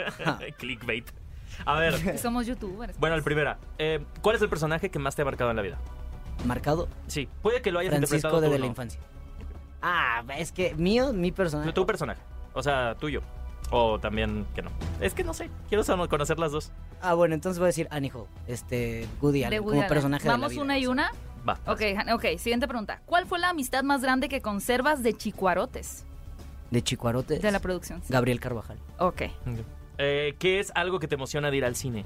[0.58, 1.10] Clickbait.
[1.64, 2.98] A ver, somos youtubers.
[2.98, 3.58] bueno, el primera.
[3.78, 5.78] Eh, ¿Cuál es el personaje que más te ha marcado en la vida?
[6.44, 8.70] Marcado Sí, puede que lo hayas Francisco interpretado desde tú, la ¿no?
[8.70, 9.00] infancia.
[9.82, 11.72] Ah, es que mío, mi personaje.
[11.72, 12.20] Tu personaje.
[12.54, 13.22] O sea, tuyo.
[13.70, 14.70] O también que no.
[15.00, 15.50] Es que no sé.
[15.68, 16.70] Quiero conocer las dos.
[17.00, 19.88] Ah, bueno, entonces voy a decir Hall, este Woody Allen, como Allen.
[19.88, 20.64] personaje Vamos de la vida.
[20.64, 21.12] una y una.
[21.46, 21.58] Va.
[21.66, 21.82] Ok,
[22.14, 23.02] ok, siguiente pregunta.
[23.04, 26.04] ¿Cuál fue la amistad más grande que conservas de Chicuarotes?
[26.70, 27.42] De Chicuarotes.
[27.42, 28.02] De la producción.
[28.08, 28.78] Gabriel Carvajal.
[28.98, 29.22] Ok.
[29.98, 32.04] Eh, ¿Qué es algo que te emociona de ir al cine?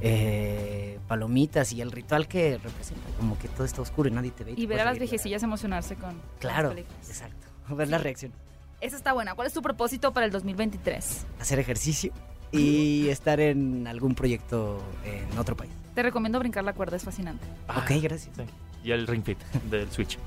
[0.00, 4.44] Eh, palomitas y el ritual que representa, como que todo está oscuro y nadie te
[4.44, 4.52] ve.
[4.52, 7.46] Y te ver a las viejecillas emocionarse con Claro, las exacto.
[7.74, 8.32] Ver la reacción.
[8.80, 9.34] Esa está buena.
[9.34, 11.26] ¿Cuál es tu propósito para el 2023?
[11.40, 12.12] Hacer ejercicio
[12.52, 15.72] y estar en algún proyecto en otro país.
[15.94, 17.44] Te recomiendo brincar la cuerda, es fascinante.
[17.68, 18.36] Ah, ok, gracias.
[18.36, 18.42] sí.
[18.84, 19.38] Y el Ring Fit
[19.70, 20.18] del Switch.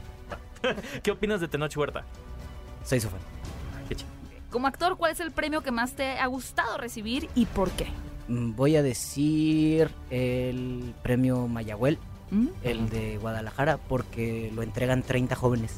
[1.04, 2.04] ¿Qué opinas de Tenoch Huerta?
[2.84, 3.20] Soy su fan.
[4.52, 7.88] Como actor, ¿cuál es el premio que más te ha gustado recibir y por qué?
[8.28, 11.98] Mm, Voy a decir el premio Mayagüel,
[12.32, 12.48] ¿Mm?
[12.64, 15.74] el de Guadalajara, porque lo entregan 30 jóvenes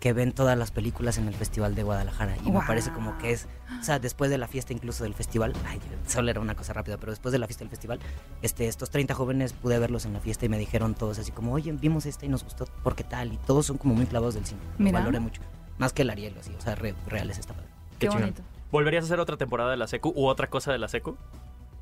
[0.00, 2.36] que ven todas las películas en el Festival de Guadalajara.
[2.44, 3.48] Y me parece como que es,
[3.80, 6.96] o sea, después de la fiesta incluso del festival, ay, solo era una cosa rápida,
[6.98, 7.98] pero después de la fiesta del festival,
[8.42, 11.54] este, estos 30 jóvenes pude verlos en la fiesta y me dijeron todos así como,
[11.54, 14.44] oye, vimos esta y nos gustó, porque tal, y todos son como muy clavados del
[14.46, 14.60] cine.
[14.78, 14.98] Lo Mira.
[15.00, 15.40] valoré mucho.
[15.78, 17.68] Más que el Ariel, así, o sea, re- reales está padre.
[17.98, 18.42] Qué bonito.
[18.70, 21.16] ¿Volverías a hacer otra temporada de la secu u otra cosa de la secu?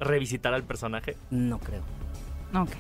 [0.00, 1.16] ¿Revisitar al personaje?
[1.30, 1.82] No creo.
[2.54, 2.70] Ok.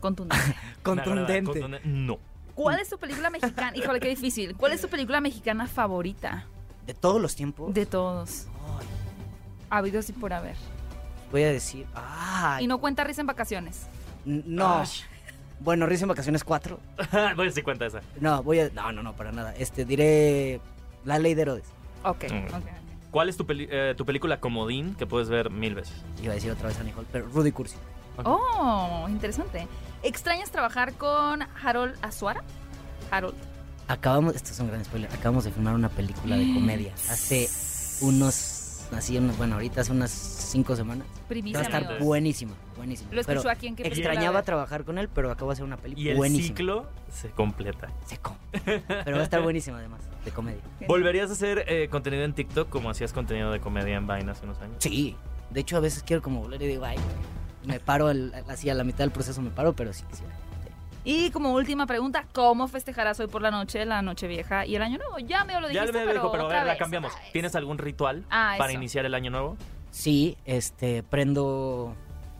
[0.00, 0.56] Contundente.
[0.82, 1.42] Contundente.
[1.44, 1.88] Contundente.
[1.88, 2.18] No.
[2.54, 3.76] ¿Cuál es tu película mexicana?
[3.76, 4.56] Híjole, qué difícil.
[4.56, 6.46] ¿Cuál es tu película mexicana favorita?
[6.86, 7.72] De todos los tiempos.
[7.74, 8.46] De todos.
[8.78, 8.86] Ay,
[9.70, 10.56] Habidos y por haber.
[11.30, 13.86] voy a decir, ay, Y no cuenta risa en vacaciones.
[14.24, 14.80] no.
[14.80, 14.88] Ay.
[15.62, 16.80] Bueno, Risa en Vacaciones 4.
[17.12, 18.00] Voy a decir cuenta esa.
[18.18, 18.70] No, voy a.
[18.70, 19.54] No, no, no, para nada.
[19.54, 20.58] Este, diré.
[21.04, 21.66] La ley de Herodes.
[22.04, 22.54] Ok, Mm.
[22.54, 22.64] ok.
[23.10, 25.94] ¿Cuál es tu, peli- eh, tu película comodín que puedes ver mil veces?
[26.22, 27.76] Iba a decir otra vez a Nicole, pero Rudy Cursi.
[28.24, 29.66] Oh, interesante.
[30.02, 32.42] ¿Extrañas trabajar con Harold Azuara?
[33.10, 33.34] Harold.
[33.88, 34.36] Acabamos.
[34.36, 35.10] Esto es un gran spoiler.
[35.12, 36.92] Acabamos de filmar una película de comedia.
[37.10, 37.48] Hace
[38.00, 38.49] unos.
[38.92, 41.06] Así, unos, bueno, ahorita hace unas cinco semanas.
[41.06, 42.04] Va Primicia, a estar amigos.
[42.04, 43.12] buenísima, buenísima.
[43.12, 45.64] Lo escuchó Pero aquí en que película extrañaba trabajar con él, pero acabo de hacer
[45.64, 46.46] una Y película el buenísima.
[46.48, 47.88] ciclo se completa.
[48.06, 48.36] Seco.
[48.52, 50.60] Pero va a estar buenísima además, de comedia.
[50.88, 54.44] ¿Volverías a hacer eh, contenido en TikTok como hacías contenido de comedia en Vine hace
[54.44, 54.76] unos años?
[54.80, 55.16] Sí.
[55.50, 56.98] De hecho, a veces quiero como volver y digo, ay,
[57.64, 60.32] me paro al- así a la mitad del proceso, me paro, pero sí quisiera.
[61.02, 64.82] Y como última pregunta, ¿cómo festejarás hoy por la noche, la noche vieja y el
[64.82, 65.18] año nuevo?
[65.18, 67.10] Ya me lo dijiste, ya me pero, dijo, pero a otra ver, la vez, cambiamos.
[67.12, 67.32] otra vez.
[67.32, 68.78] ¿Tienes algún ritual Ah, para eso.
[68.78, 69.56] iniciar el año nuevo?
[69.90, 71.94] Sí, este, prendo,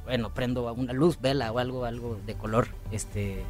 [0.04, 3.42] bueno, prendo una luz, vela o algo, algo de color, este,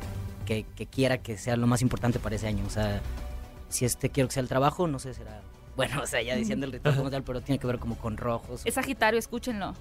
[0.46, 2.64] que, que quiera que sea lo más importante para ese año.
[2.66, 3.00] O sea,
[3.68, 5.40] si este quiero que sea el trabajo, no sé, será,
[5.86, 8.16] bueno, o sea, ya diciendo el ritual como tal, pero tiene que ver como con
[8.16, 8.62] rojos.
[8.64, 9.74] Es Sagitario, escúchenlo.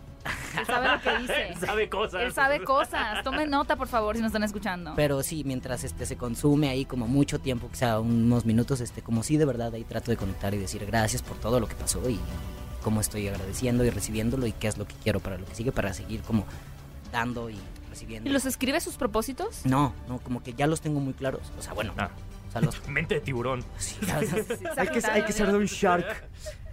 [0.58, 1.56] Él sabe lo que dice.
[1.66, 2.22] Sabe cosas.
[2.22, 3.24] Él sabe cosas.
[3.24, 4.94] Tomen nota, por favor, si nos están escuchando.
[4.96, 9.24] Pero sí, mientras este se consume ahí como mucho tiempo, sea unos minutos, este, como
[9.24, 12.10] sí de verdad ahí trato de conectar y decir gracias por todo lo que pasó
[12.10, 12.20] y
[12.84, 15.72] cómo estoy agradeciendo y recibiéndolo y qué es lo que quiero para lo que sigue,
[15.72, 16.46] para seguir como
[17.12, 17.58] dando y
[17.90, 18.30] recibiendo.
[18.30, 19.66] ¿Y los escribe sus propósitos?
[19.66, 21.42] No, no, como que ya los tengo muy claros.
[21.58, 22.10] O sea, bueno, Ah.
[22.50, 22.88] O sea, los...
[22.90, 23.64] Mente de tiburón.
[23.78, 24.18] sí, o sea,
[24.78, 26.06] hay, que, hay que ser de un shark.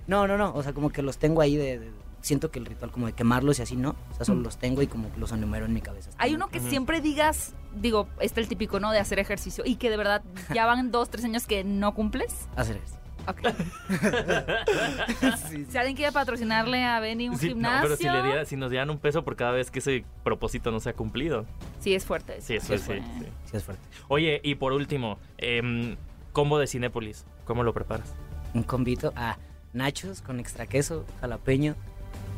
[0.08, 1.78] No, no, no, o sea, como que los tengo ahí de...
[1.78, 3.90] de- siento que el ritual como de quemarlos y así, ¿no?
[4.10, 4.44] O sea, solo Mm.
[4.44, 6.10] los tengo y como que los enumero en mi cabeza.
[6.18, 8.90] Hay uno que siempre digas, digo, este el típico, ¿no?
[8.90, 12.48] De hacer ejercicio y que de verdad ya van dos, tres años que no cumples.
[12.56, 12.98] Hacer esto.
[13.28, 13.40] Ok.
[13.48, 15.66] Sí, sí.
[15.70, 17.82] Si alguien quiere patrocinarle a Benny un Sí, no, gimnasio.
[17.82, 20.70] pero si, le diera- si nos dieran un peso por cada vez que ese propósito
[20.70, 21.44] no se ha cumplido.
[21.80, 22.40] Sí, es fuerte.
[22.40, 23.02] Sí, es fuerte.
[23.18, 23.26] sí.
[23.50, 23.82] Sí, es fuerte.
[24.08, 25.96] Oye, y por último, em,
[26.32, 27.24] combo de Cinépolis.
[27.44, 28.12] ¿Cómo lo preparas?
[28.54, 29.38] Un convito a
[29.72, 31.74] nachos con extra queso, jalapeño,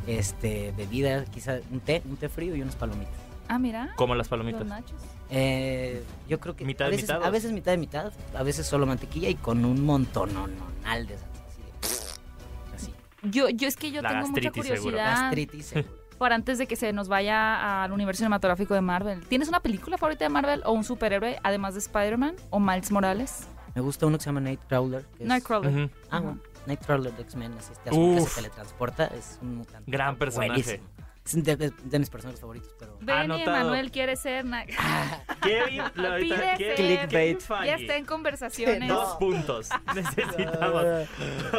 [0.07, 3.13] este, bebida, quizá un té, un té frío y unas palomitas.
[3.47, 3.93] Ah, mira.
[3.95, 4.65] Como las Los palomitas.
[4.67, 5.01] nachos.
[5.31, 8.43] Eh, yo creo que ¿Mitad a de veces, mitad a veces mitad de mitad, a
[8.43, 10.35] veces solo mantequilla y con un montón de
[10.83, 12.93] salsa, así de- así.
[13.23, 15.31] Yo, yo es que yo La tengo mucha curiosidad
[16.17, 19.25] por antes de que se nos vaya al universo cinematográfico de Marvel.
[19.27, 23.47] ¿Tienes una película favorita de Marvel o un superhéroe además de Spider-Man o Miles Morales?
[23.75, 25.05] Me gusta uno que se llama Nightcrawler.
[25.19, 25.71] Nightcrawler.
[25.71, 25.93] Ujú.
[26.09, 26.19] Ah, Ajá.
[26.21, 29.89] bueno, Nightcrawler de X-Men, es este azul que se teletransporta, es un mutante.
[29.91, 30.49] Gran personaje.
[30.49, 30.83] Buenísimo.
[31.37, 32.97] Es de, de- de mis personajes favoritos, pero...
[33.01, 33.43] Benny.
[33.43, 34.45] Emanuel quiere ser...
[34.45, 34.65] na-
[35.43, 37.37] Kevin, la- ahorita, Pide Kevin- ser- Kevin
[37.67, 38.89] Ya está en conversaciones.
[38.89, 39.69] Dos puntos.
[39.95, 40.83] Necesitamos.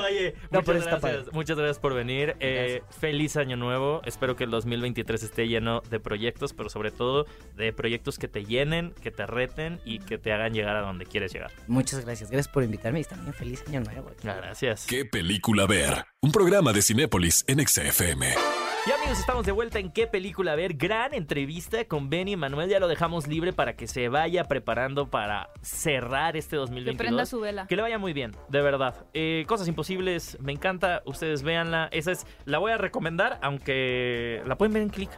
[0.04, 2.36] Oye, No, gracias, muchas gracias por venir.
[2.40, 4.02] Eh, feliz año nuevo.
[4.04, 8.44] Espero que el 2023 esté lleno de proyectos, pero sobre todo de proyectos que te
[8.44, 11.52] llenen, que te reten y que te hagan llegar a donde quieres llegar.
[11.68, 14.10] Muchas gracias, gracias por invitarme y también feliz año nuevo.
[14.22, 14.86] Gracias.
[14.86, 16.04] ¿Qué película ver?
[16.22, 18.26] Un programa de Cinépolis en XFM.
[18.86, 20.74] Y amigos, estamos de vuelta en qué película ver.
[20.74, 22.68] Gran entrevista con Benny Manuel.
[22.68, 26.98] Ya lo dejamos libre para que se vaya preparando para cerrar este Que 2022.
[26.98, 27.66] prenda su vela.
[27.66, 29.06] Que le vaya muy bien, de verdad.
[29.14, 31.00] Eh, Cosas imposibles, me encanta.
[31.06, 31.88] Ustedes véanla.
[31.90, 35.10] Esa es, la voy a recomendar, aunque la pueden ver en clic.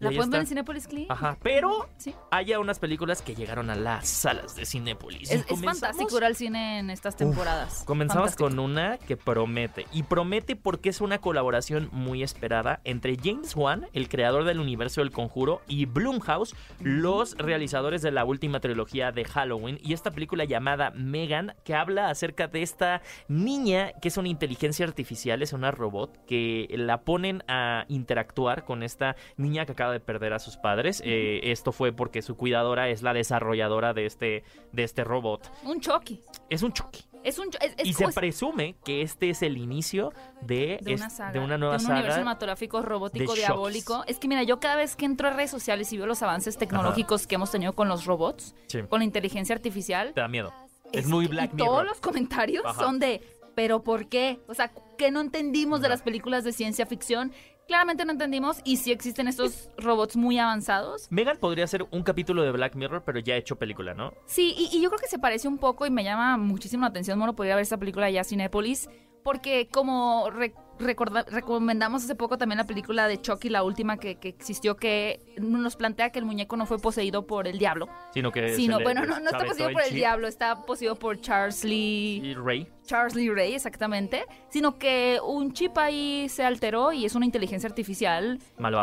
[0.00, 0.48] ¿La pueden ver en está.
[0.48, 1.10] Cinepolis Click?
[1.10, 2.14] Ajá, pero Sí.
[2.30, 5.30] haya unas películas que llegaron a las salas de Cinépolis.
[5.30, 7.84] Es, fantástico ir al cine en estas temporadas.
[7.86, 8.48] Comenzamos Fantástico.
[8.48, 9.86] con una que promete.
[9.92, 15.02] Y promete porque es una colaboración muy esperada entre James Wan, el creador del universo
[15.02, 19.78] del conjuro, y Blumhouse, los realizadores de la última trilogía de Halloween.
[19.82, 24.86] Y esta película llamada Megan, que habla acerca de esta niña que es una inteligencia
[24.86, 30.00] artificial, es una robot, que la ponen a interactuar con esta niña que acaba de
[30.00, 31.02] perder a sus padres.
[31.04, 35.50] Eh, esto fue porque su cuidadora es la desarrolladora de este, de este robot.
[35.64, 36.20] Un Chucky.
[36.48, 37.04] Es un Chucky.
[37.22, 37.48] Es un...
[37.60, 41.12] Es, es- Y se es- presume que este es el inicio de, de una es-
[41.12, 43.96] saga, de una nueva un universo cinematográfico robótico diabólico.
[43.98, 44.08] Shocks.
[44.10, 46.56] Es que mira, yo cada vez que entro a redes sociales y veo los avances
[46.56, 48.80] tecnológicos que hemos tenido con los robots, Sí.
[48.88, 50.50] con la inteligencia artificial, Te da miedo.
[50.92, 51.68] Es, muy Black y Mirror.
[51.68, 52.80] todos los comentarios Ajá.
[52.82, 53.20] son de,
[53.54, 54.40] ¿pero por qué?
[54.48, 57.32] O sea, ¿qué no entendimos de las películas de ciencia ficción?
[57.70, 61.06] Claramente no entendimos y sí existen estos robots muy avanzados.
[61.08, 64.12] Megan podría ser un capítulo de Black Mirror, pero ya hecho película, ¿no?
[64.26, 66.88] Sí, y, y yo creo que se parece un poco y me llama muchísimo la
[66.88, 68.90] atención, Mono, poder ver esta película ya Cinépolis,
[69.22, 74.16] porque como re- recorda- recomendamos hace poco también la película de Chucky, la última que,
[74.16, 78.32] que existió, que nos plantea que el muñeco no fue poseído por el diablo, Sino
[78.32, 78.54] que.
[78.54, 79.96] sino, le bueno, no, no está poseído por el chip.
[79.96, 82.66] diablo, está poseído por Charles Lee, Y Ray.
[82.86, 87.68] Charles Lee Ray, exactamente, sino que un chip ahí se alteró y es una inteligencia
[87.68, 88.38] artificial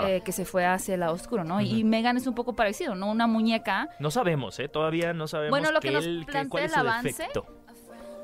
[0.05, 1.59] eh, que se fue hacia el lado oscuro, ¿no?
[1.61, 3.09] Y Megan es un poco parecido, ¿no?
[3.11, 4.69] Una muñeca No sabemos, ¿eh?
[4.69, 5.49] Todavía no sabemos.
[5.49, 7.45] Bueno, lo que nos el- plantea cuál es el su avance- defecto.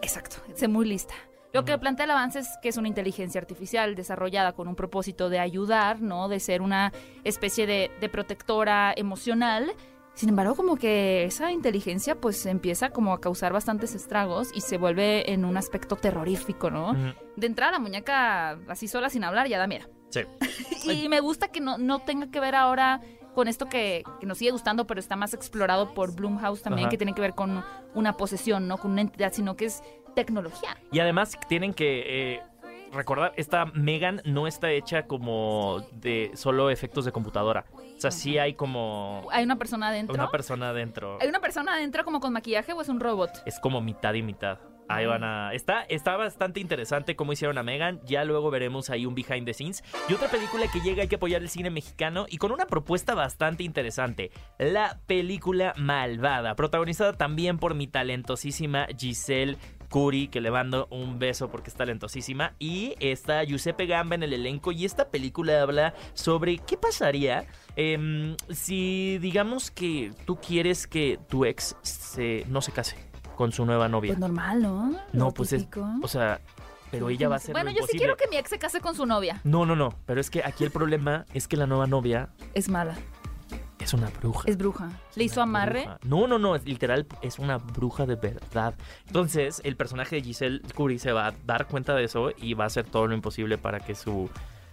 [0.02, 1.14] Exacto, sé muy lista.
[1.54, 5.30] Lo que plantea el avance es que es una inteligencia artificial desarrollada con un propósito
[5.30, 6.28] de ayudar, ¿no?
[6.28, 6.92] De ser una
[7.24, 9.72] especie de, de protectora emocional.
[10.16, 14.80] Sin embargo, como que esa inteligencia pues empieza como a causar bastantes estragos y se
[14.80, 16.90] vuelve en un aspecto terrorífico, ¿no?
[16.90, 17.14] Ujú.
[17.36, 19.88] De entrada la muñeca así sola sin hablar ya da miedo.
[20.10, 20.22] Sí.
[20.92, 23.00] Y me gusta que no, no tenga que ver ahora
[23.34, 26.92] con esto que, que nos sigue gustando, pero está más explorado por Blumhouse también, Ajá.
[26.92, 27.64] que tiene que ver con
[27.94, 29.82] una posesión, no con una entidad, sino que es
[30.16, 30.78] tecnología.
[30.92, 32.42] Y además tienen que eh,
[32.92, 37.66] recordar, esta Megan no está hecha como de solo efectos de computadora.
[37.74, 40.14] O sea, sí hay como Hay una persona adentro.
[40.16, 41.18] una persona adentro.
[41.22, 43.30] ¿Hay una persona adentro como con maquillaje o es un robot?
[43.46, 44.60] Es como mitad y mitad.
[44.90, 45.54] Ahí van a.
[45.54, 48.02] Está, está bastante interesante cómo hicieron a Megan.
[48.06, 49.82] Ya luego veremos ahí un behind the scenes.
[50.10, 52.26] Y otra película que llega, hay que apoyar el cine mexicano.
[52.30, 54.32] Y con una propuesta bastante interesante.
[54.60, 56.56] La película Malvada.
[56.56, 59.58] Protagonizada también por mi talentosísima Giselle
[59.94, 62.54] Curi, que le mando un beso porque es talentosísima.
[62.58, 64.72] Y está Giuseppe Gamba en el elenco.
[64.72, 71.46] Y esta película habla sobre qué pasaría em, si, digamos que tú quieres que tu
[71.46, 72.98] ex se, no se case
[73.36, 74.14] con su nueva novia.
[74.14, 74.90] Pues normal, ¿no?
[74.90, 75.68] No, Lo pues es.
[76.02, 76.42] O sea,
[76.90, 78.82] pero ella va a hacer Bueno, lo yo sí quiero que mi ex se case
[78.82, 79.42] con su novia.
[79.44, 79.94] No, no, no.
[80.08, 82.98] Pero es que aquí el problema es que la nueva novia Es mala,
[83.84, 84.50] es una bruja.
[84.50, 84.90] es bruja.
[85.16, 85.84] Le hizo amarre.
[85.84, 86.00] bruja.
[86.04, 86.56] No, no, no.
[86.56, 88.74] es literal es una bruja de verdad.
[89.08, 92.66] Entonces, el personaje de Giselle Curry se va a dar cuenta de eso y va
[92.66, 94.30] a hacer todo lo imposible para que su.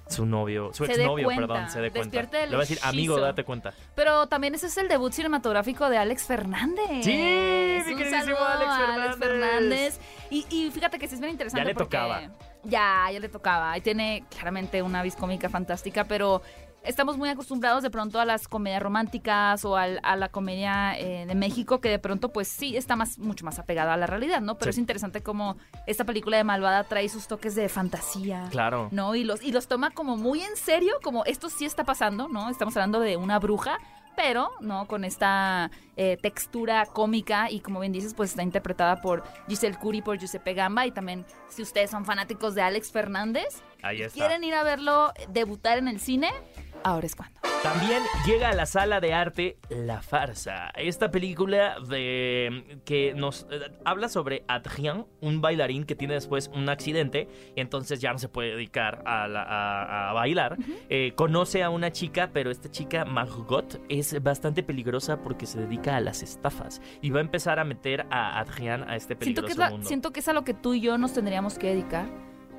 [0.08, 2.20] Su novio, su Se exnovio, cuenta, perdón, se dé cuenta.
[2.20, 3.26] Le va a decir, amigo, hechizo".
[3.26, 3.72] date cuenta.
[3.94, 7.04] Pero también ese es el debut cinematográfico de Alex Fernández.
[7.04, 7.12] Sí,
[7.86, 10.00] mi queridísimo Alex a Fernández.
[10.28, 12.22] Y, y fíjate que sí es bien interesante Ya le porque tocaba.
[12.64, 13.78] Ya, ya le tocaba.
[13.78, 16.42] Y tiene claramente una vis cómica fantástica, pero
[16.82, 21.26] estamos muy acostumbrados de pronto a las comedias románticas o al- a la comedia eh,
[21.26, 24.40] de México, que de pronto pues sí está más mucho más apegada a la realidad,
[24.40, 24.56] ¿no?
[24.58, 24.76] Pero Sí.
[24.76, 28.46] es interesante cómo esta película de Malvada trae sus toques de fantasía.
[28.50, 28.88] Claro.
[28.92, 29.14] ¿no?
[29.14, 32.48] Y los, y los toma como muy en serio, como esto sí está pasando, ¿no?
[32.48, 33.78] Estamos hablando de una bruja,
[34.16, 34.86] pero, ¿no?
[34.86, 40.02] Con esta eh, textura cómica y como bien dices, pues está interpretada por Giselle Curi,
[40.02, 44.18] por Giuseppe Gamba y también, si ustedes son fanáticos de Alex Fernández, Ahí está.
[44.18, 46.30] quieren ir a verlo debutar en el cine,
[46.84, 47.38] ahora es cuando.
[47.62, 53.70] También llega a la sala de arte La Farsa, esta película de que nos eh,
[53.84, 58.30] habla sobre Adrien, un bailarín que tiene después un accidente y entonces ya no se
[58.30, 60.56] puede dedicar a, la- a- a bailar.
[60.88, 65.96] Eh, conoce a una chica, pero esta chica Margot es bastante peligrosa porque se dedica
[65.96, 69.46] a las estafas y va a empezar a meter a Adrien a este Siento peligroso
[69.46, 69.86] que, es la- mundo.
[69.86, 72.06] siento que es a lo que tú y yo nos tendríamos que dedicar.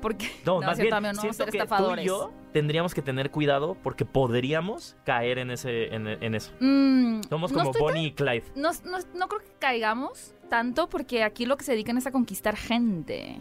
[0.02, 3.76] Porque No, no, más bien, no siento que tú y yo tendríamos que tener cuidado
[3.82, 6.52] porque podríamos caer en ese en, en eso.
[6.60, 8.44] Mm, Somos como Bonnie y Clyde.
[8.56, 12.10] No, no, no creo que caigamos tanto porque aquí lo que se dedican es a
[12.10, 13.38] conquistar gente.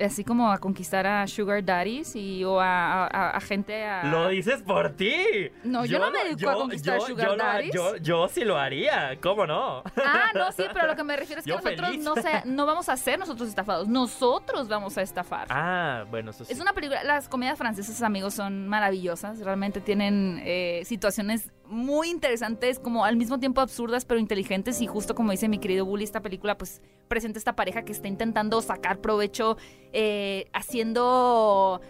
[0.00, 4.04] Así como a conquistar a sugar daddies y, o a, a- a gente a...
[4.04, 5.50] Lo dices por ti.
[5.64, 7.74] No, yo no me dedico a conquistar sugar yo lo- daddies.
[7.74, 9.82] yo, yo sí lo haría, ¿cómo no?
[10.04, 12.04] Ah, no, sí, pero lo que me refiero es que Yo nosotros feliz.
[12.04, 13.86] no, se- no vamos a ser nosotros estafados.
[13.86, 15.46] Nosotros vamos a estafar.
[15.50, 16.52] Ah, bueno, eso sí.
[16.52, 19.38] Es una película, las comedias francesas, amigos, son maravillosas.
[19.40, 24.80] Realmente tienen eh, situaciones muy interesantes, como al mismo tiempo absurdas, pero inteligentes.
[24.80, 28.08] Y justo como dice mi querido Bully, esta película pues presenta esta pareja que está
[28.08, 29.56] intentando sacar provecho,
[29.92, 31.80] eh, haciendo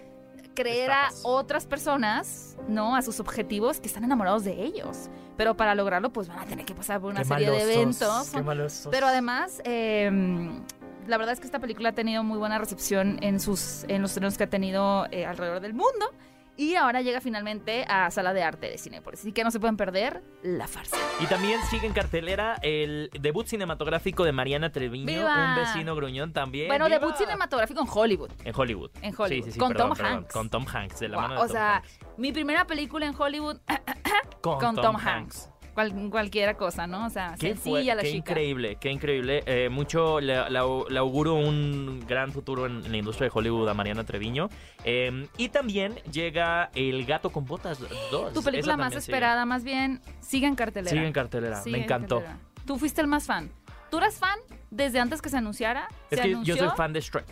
[0.54, 1.24] creer Estafas.
[1.24, 2.96] a otras personas, ¿no?
[2.96, 5.10] A sus objetivos que están enamorados de ellos.
[5.36, 8.30] Pero para lograrlo, pues van a tener que pasar por una Qué serie de eventos.
[8.30, 8.88] Qué malosos.
[8.90, 10.10] Pero además, eh,
[11.06, 14.12] la verdad es que esta película ha tenido muy buena recepción en sus en los
[14.12, 16.12] estrenos que ha tenido eh, alrededor del mundo.
[16.62, 19.18] Y ahora llega finalmente a Sala de Arte de Cinépolis.
[19.18, 20.96] Así que no se pueden perder La Farsa.
[21.18, 25.48] Y también sigue en cartelera el debut cinematográfico de Mariana Treviño, ¡Viva!
[25.48, 26.68] un vecino gruñón también.
[26.68, 27.00] bueno, ¡Viva!
[27.00, 28.30] debut cinematográfico en Hollywood.
[28.44, 28.90] En Hollywood.
[29.02, 29.28] En Hollywood.
[29.28, 30.32] Sí, sí, sí, Con perdón, Tom perdón, Hanks.
[30.32, 31.98] Con Tom Hanks, de la Wow, mano de o Tom sea, Hanks.
[32.16, 33.56] mi primera película en Hollywood
[34.40, 35.50] con, Tom, Hanks.
[35.74, 37.06] Cual- cualquiera cosa, ¿no?
[37.06, 38.30] O sea, Qué, fue- sencilla la qué chica.
[38.32, 39.42] increíble, qué increíble.
[39.46, 40.58] Eh, mucho le, le
[40.98, 44.48] auguro un gran futuro en, en la industria de Hollywood a Mariana Treviño.
[44.84, 47.78] Eh, y también llega El Gato con Botas
[48.10, 48.32] 2.
[48.32, 48.98] Tu película más sigue.
[49.00, 50.90] esperada, más bien, sigue en cartelera.
[50.90, 52.16] Sigue en cartelera, Sigue me en encantó.
[52.20, 52.40] cartelera.
[52.66, 53.50] Tú fuiste el más fan.
[53.90, 54.38] ¿Tú eras fan
[54.70, 55.88] desde antes que se anunciara?
[56.10, 56.54] Es ¿Se que anunció?
[56.56, 57.26] yo soy fan de Shrek,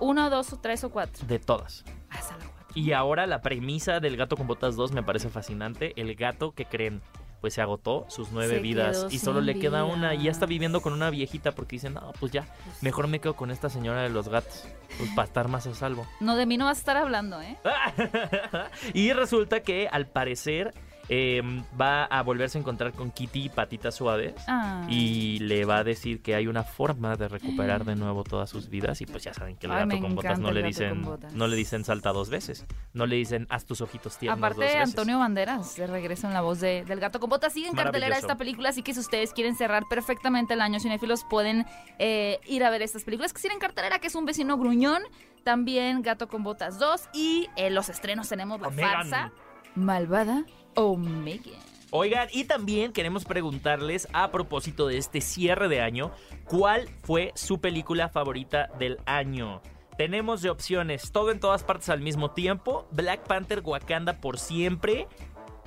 [0.00, 1.26] Uno, dos, o tres o cuatro.
[1.26, 1.84] de todas.
[2.10, 2.48] Ah, la cuatro.
[2.74, 5.92] Y ahora la premisa del Gato con Botas 2 me parece fascinante.
[6.00, 7.02] El gato que creen,
[7.42, 10.46] pues se agotó sus nueve Se vidas y solo le queda una y ya está
[10.46, 12.46] viviendo con una viejita porque dicen, no, pues ya,
[12.80, 14.64] mejor me quedo con esta señora de los gatos,
[14.96, 16.06] pues para estar más a salvo.
[16.20, 17.58] No, de mí no vas a estar hablando, ¿eh?
[18.94, 20.72] y resulta que al parecer
[21.08, 21.42] eh,
[21.80, 24.34] va a volverse a encontrar con Kitty y Patitas Suaves.
[24.46, 24.86] Ah.
[24.88, 28.68] Y le va a decir que hay una forma de recuperar de nuevo todas sus
[28.68, 31.02] vidas y pues ya saben que el Ay, gato con botas no le dicen
[31.34, 34.64] no le dicen salta dos veces, no le dicen haz tus ojitos tiernos dos Aparte,
[34.64, 34.90] veces.
[34.90, 37.52] Antonio Banderas de regreso en la voz de, del gato con botas.
[37.52, 41.24] Sigue en cartelera esta película, así que si ustedes quieren cerrar perfectamente el año cinéfilos,
[41.24, 41.66] pueden
[41.98, 45.02] eh, ir a ver estas películas que siguen en cartelera, que es Un vecino gruñón,
[45.44, 48.92] también Gato con botas 2 y en los estrenos tenemos La Omegan.
[48.92, 49.32] farsa,
[49.74, 51.60] Malvada o Megan.
[51.90, 56.10] Oigan, y también queremos preguntarles a propósito de este cierre de año,
[56.46, 59.60] ¿cuál fue su película favorita del año?
[59.98, 65.06] Tenemos de opciones todo en todas partes al mismo tiempo, Black Panther Wakanda por siempre,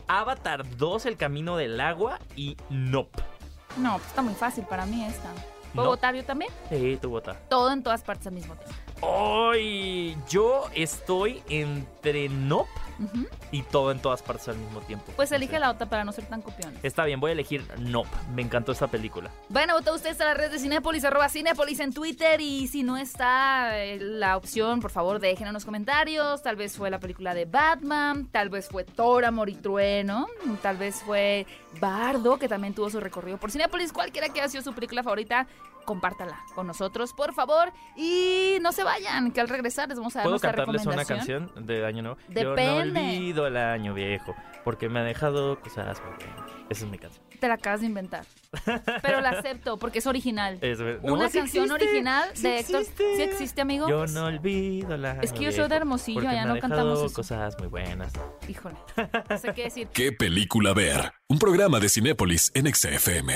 [0.07, 3.21] Avatar 2 El Camino del Agua y Nope.
[3.77, 5.31] No, pues está muy fácil para mí esta.
[5.31, 5.41] No.
[5.75, 6.51] ¿Puedo votar yo también?
[6.69, 7.33] Sí, tu vota.
[7.49, 8.73] Todo en todas partes al mismo tiempo.
[9.01, 12.84] Hoy yo estoy entre Nope
[13.51, 15.11] Y todo en todas partes al mismo tiempo.
[15.15, 15.59] Pues No elige sé.
[15.59, 16.73] la otra para no ser tan copión.
[16.83, 18.09] Está bien, voy a elegir Nope.
[18.33, 19.29] Me encantó esta película.
[19.49, 22.39] Bueno, vota ustedes a las redes de Cinépolis, arroba Cinépolis en Twitter.
[22.41, 26.41] Y si no está eh, la opción, por favor, dejen en los comentarios.
[26.43, 30.27] Tal vez fue la película de Batman, tal vez fue Thor, Amor y Trueno,
[30.61, 31.45] tal vez fue
[31.79, 33.91] Bardo, que también tuvo su recorrido por Cinépolis.
[33.91, 35.47] Cualquiera que haya sido su película favorita,
[35.85, 37.71] compártala con nosotros, por favor.
[37.95, 41.51] Y no se vayan, que al regresar les vamos a dar ¿Puedo cantarles una canción
[41.55, 42.17] de Año Nuevo?
[42.29, 43.01] Yo Depende.
[43.01, 46.51] no olvido el año viejo, porque me ha dejado cosas muy buenas.
[46.69, 47.23] Esa es mi canción.
[47.39, 48.25] Te la acabas de inventar.
[49.03, 50.57] Pero la acepto porque es original.
[50.61, 52.81] Es- no, Una sí canción existe, original sí de Héctor.
[52.81, 53.15] existe.
[53.17, 53.87] ¿Sí existe, amigo?
[53.89, 57.13] Yo no olvido año Es que yo soy de Hermosillo, allá me no cantamos eso.
[57.13, 58.13] cosas muy buenas.
[58.47, 58.77] Híjole.
[59.29, 59.87] No sé qué decir.
[59.93, 61.11] ¿Qué película ver?
[61.27, 63.33] Un programa de Cinépolis en XFM.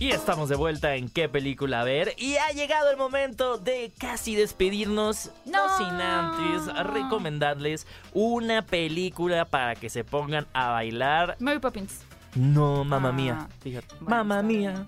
[0.00, 2.14] Y estamos de vuelta en qué película ver.
[2.18, 5.32] Y ha llegado el momento de casi despedirnos.
[5.44, 5.76] No, No.
[5.76, 11.36] sin antes recomendarles una película para que se pongan a bailar.
[11.40, 12.02] Mary Poppins.
[12.36, 13.48] No, mamá Ah, mía.
[13.60, 13.88] Fíjate.
[14.00, 14.86] bueno, mamá mía.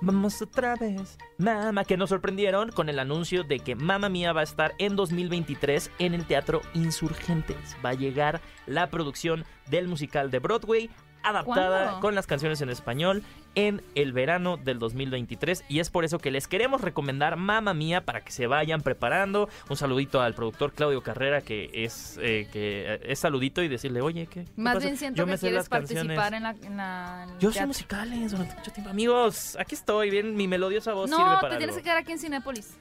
[0.00, 1.18] Vamos otra vez.
[1.38, 4.94] Mamá, que nos sorprendieron con el anuncio de que Mamá Mía va a estar en
[4.94, 7.76] 2023 en el Teatro Insurgentes.
[7.84, 10.90] Va a llegar la producción del musical de Broadway
[11.28, 12.00] adaptada ¿Cuándo?
[12.00, 13.22] con las canciones en español
[13.54, 18.04] en el verano del 2023 y es por eso que les queremos recomendar Mamma Mía
[18.04, 19.48] para que se vayan preparando.
[19.70, 24.02] Un saludito al productor Claudio Carrera que es eh, que eh, es saludito y decirle,
[24.02, 24.44] "Oye, ¿qué?
[24.56, 26.16] Más bien siento Yo que me quieres las canciones".
[26.16, 26.50] participar en la...
[26.66, 28.90] En la en el Yo soy musicales durante mucho tiempo.
[28.90, 32.12] Amigos, aquí estoy, bien, mi melodiosa voz sirve No, para te tienes que quedar aquí
[32.12, 32.76] en Cinépolis.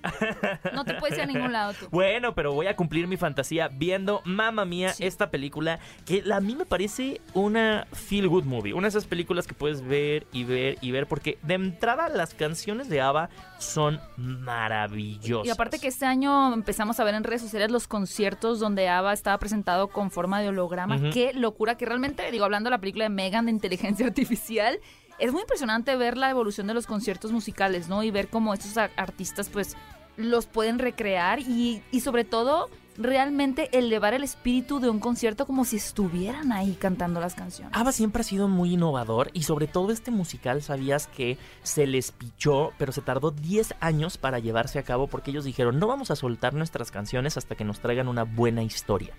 [0.73, 1.87] No te puedes ir a ningún lado tú.
[1.89, 5.05] Bueno, pero voy a cumplir mi fantasía viendo Mamma Mía, Sí.
[5.05, 8.73] esta película que a mí me parece una feel good movie.
[8.73, 12.33] Una de esas películas que puedes ver y ver y ver porque de entrada las
[12.33, 13.29] canciones de ABBA
[13.59, 15.47] son maravillosas.
[15.47, 19.13] Y aparte que este año empezamos a ver en redes sociales los conciertos donde Ava
[19.13, 21.09] estaba presentado con forma de holograma.
[21.11, 24.79] Qué locura, que realmente, digo, hablando de la película de Megan de inteligencia artificial,
[25.17, 28.03] es muy impresionante ver la evolución de los conciertos musicales, ¿no?
[28.03, 29.77] Y ver cómo estos artistas, pues,
[30.17, 35.65] los pueden recrear y, y sobre todo, realmente elevar el espíritu de un concierto como
[35.65, 37.73] si estuvieran ahí cantando las canciones.
[37.75, 42.11] ABBA siempre ha sido muy innovador y sobre todo este musical sabías que se les
[42.11, 46.11] pichó, pero se tardó 10 años para llevarse a cabo porque ellos dijeron no vamos
[46.11, 49.13] a soltar nuestras canciones hasta que nos traigan una buena historia.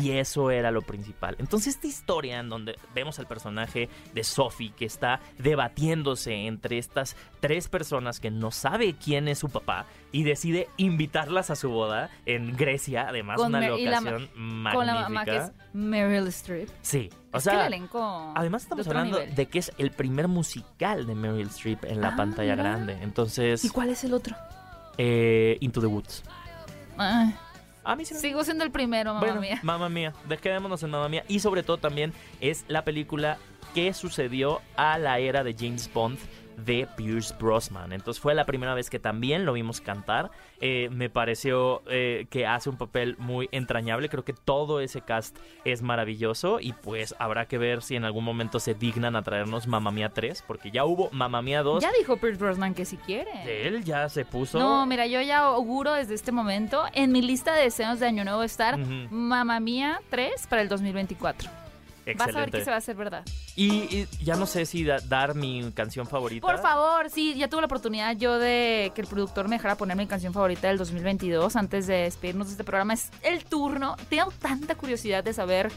[0.00, 1.36] Y eso era lo principal.
[1.38, 7.16] Entonces esta historia en donde vemos al personaje de Sophie que está debatiéndose entre estas
[7.40, 12.10] tres personas que no sabe quién es su papá y decide invitarlas a su boda
[12.26, 14.74] en Grecia, además Con una Mer- y la locación magnífica.
[14.74, 16.68] Con la mamá que es Meryl Streep.
[16.82, 19.34] Sí, o es que sea, el elenco Además estamos de hablando nivel.
[19.34, 22.68] de que es el primer musical de Meryl Streep en la Ah, pantalla mira.
[22.70, 22.98] grande.
[23.02, 24.36] Entonces, ¿Y cuál es el otro?
[24.98, 26.22] eh, Into the Woods.
[26.98, 27.34] Ay,
[27.90, 29.58] A mí sí me- sigo siendo el primero, mamá bueno, mía.
[29.62, 30.12] Mamma Mía.
[30.40, 31.24] Quedémonos en Mamma Mía.
[31.28, 33.38] Y sobre todo también es la película
[33.74, 36.18] que sucedió a la era de James Bond
[36.64, 37.92] de Pierce Brosnan.
[37.92, 40.30] Entonces fue la primera vez que también lo vimos cantar.
[40.60, 44.08] Eh, me pareció eh, que hace un papel muy entrañable.
[44.08, 46.60] Creo que todo ese cast es maravilloso.
[46.60, 50.10] Y pues habrá que ver si en algún momento se dignan a traernos Mamma Mía
[50.10, 50.44] 3.
[50.46, 51.82] Porque ya hubo Mamma Mía 2.
[51.82, 53.30] Ya dijo Pierce Brosnan que si quiere.
[53.66, 54.58] Él ya se puso.
[54.58, 58.24] No, mira, yo ya auguro desde este momento en mi lista de deseos de Año
[58.24, 59.08] Nuevo estar Ujú.
[59.10, 61.50] Mamma Mía 3 para el 2024.
[62.14, 62.58] Vas a ver Excelente.
[62.58, 63.24] que se va a hacer verdad.
[63.56, 66.46] Y, y ya no sé si da- dar mi canción favorita.
[66.46, 69.96] Por favor, sí, ya tuve la oportunidad yo de que el productor me dejara poner
[69.96, 72.94] mi canción favorita del 2022 antes de despedirnos de este programa.
[72.94, 73.96] Es el turno.
[74.08, 75.70] Tengo tanta curiosidad de saber,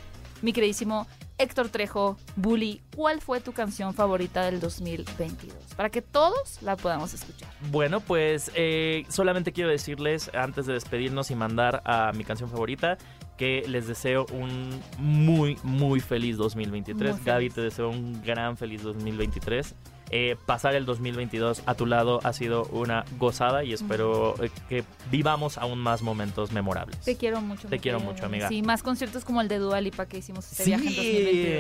[0.44, 5.56] mi queridísimo Héctor Trejo, Bully, ¿cuál fue tu canción favorita del 2022?
[5.76, 7.50] Para que todos la podamos escuchar.
[7.72, 12.98] Bueno, pues eh, solamente quiero decirles, antes de despedirnos y mandar a mi canción favorita,
[13.38, 16.98] que les deseo un muy, muy feliz 2023.
[16.98, 17.26] Muy feliz.
[17.26, 19.74] Gaby, te deseo un gran feliz 2023.
[20.16, 24.84] Eh, pasar el 2022 a tu lado ha sido una gozada y espero eh, que
[25.10, 27.00] vivamos aún más momentos memorables.
[27.00, 27.68] Te quiero mucho.
[27.68, 28.48] Te quiero mucho, amiga.
[28.48, 30.96] Sí, más conciertos como el de Dua Lipa que hicimos este Sí, viaje en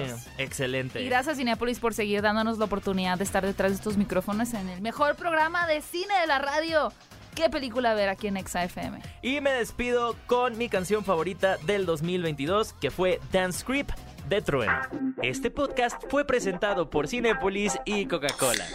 [0.06, 0.28] 2022.
[0.38, 1.01] excelente.
[1.01, 4.70] Y gracias Cinepolis por seguir dándonos la oportunidad de estar detrás de estos micrófonos en
[4.70, 6.93] el mejor programa de cine de la radio.
[7.34, 8.99] ¿Qué película ver aquí en Exa FM?
[9.24, 13.89] Y me despido con mi canción favorita del 2022, que fue Dance Creep
[14.28, 14.82] de Trueno.
[15.21, 18.65] Este podcast fue presentado por Cinepolis y Coca-Cola.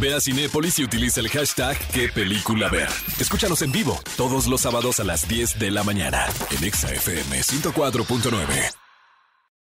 [0.00, 2.88] Ve a Cinépolis y utiliza el hashtag qué película ver.
[3.20, 7.40] Escúchanos en vivo todos los sábados a las 10 de la mañana en Exa FM
[7.40, 8.83] 104.9.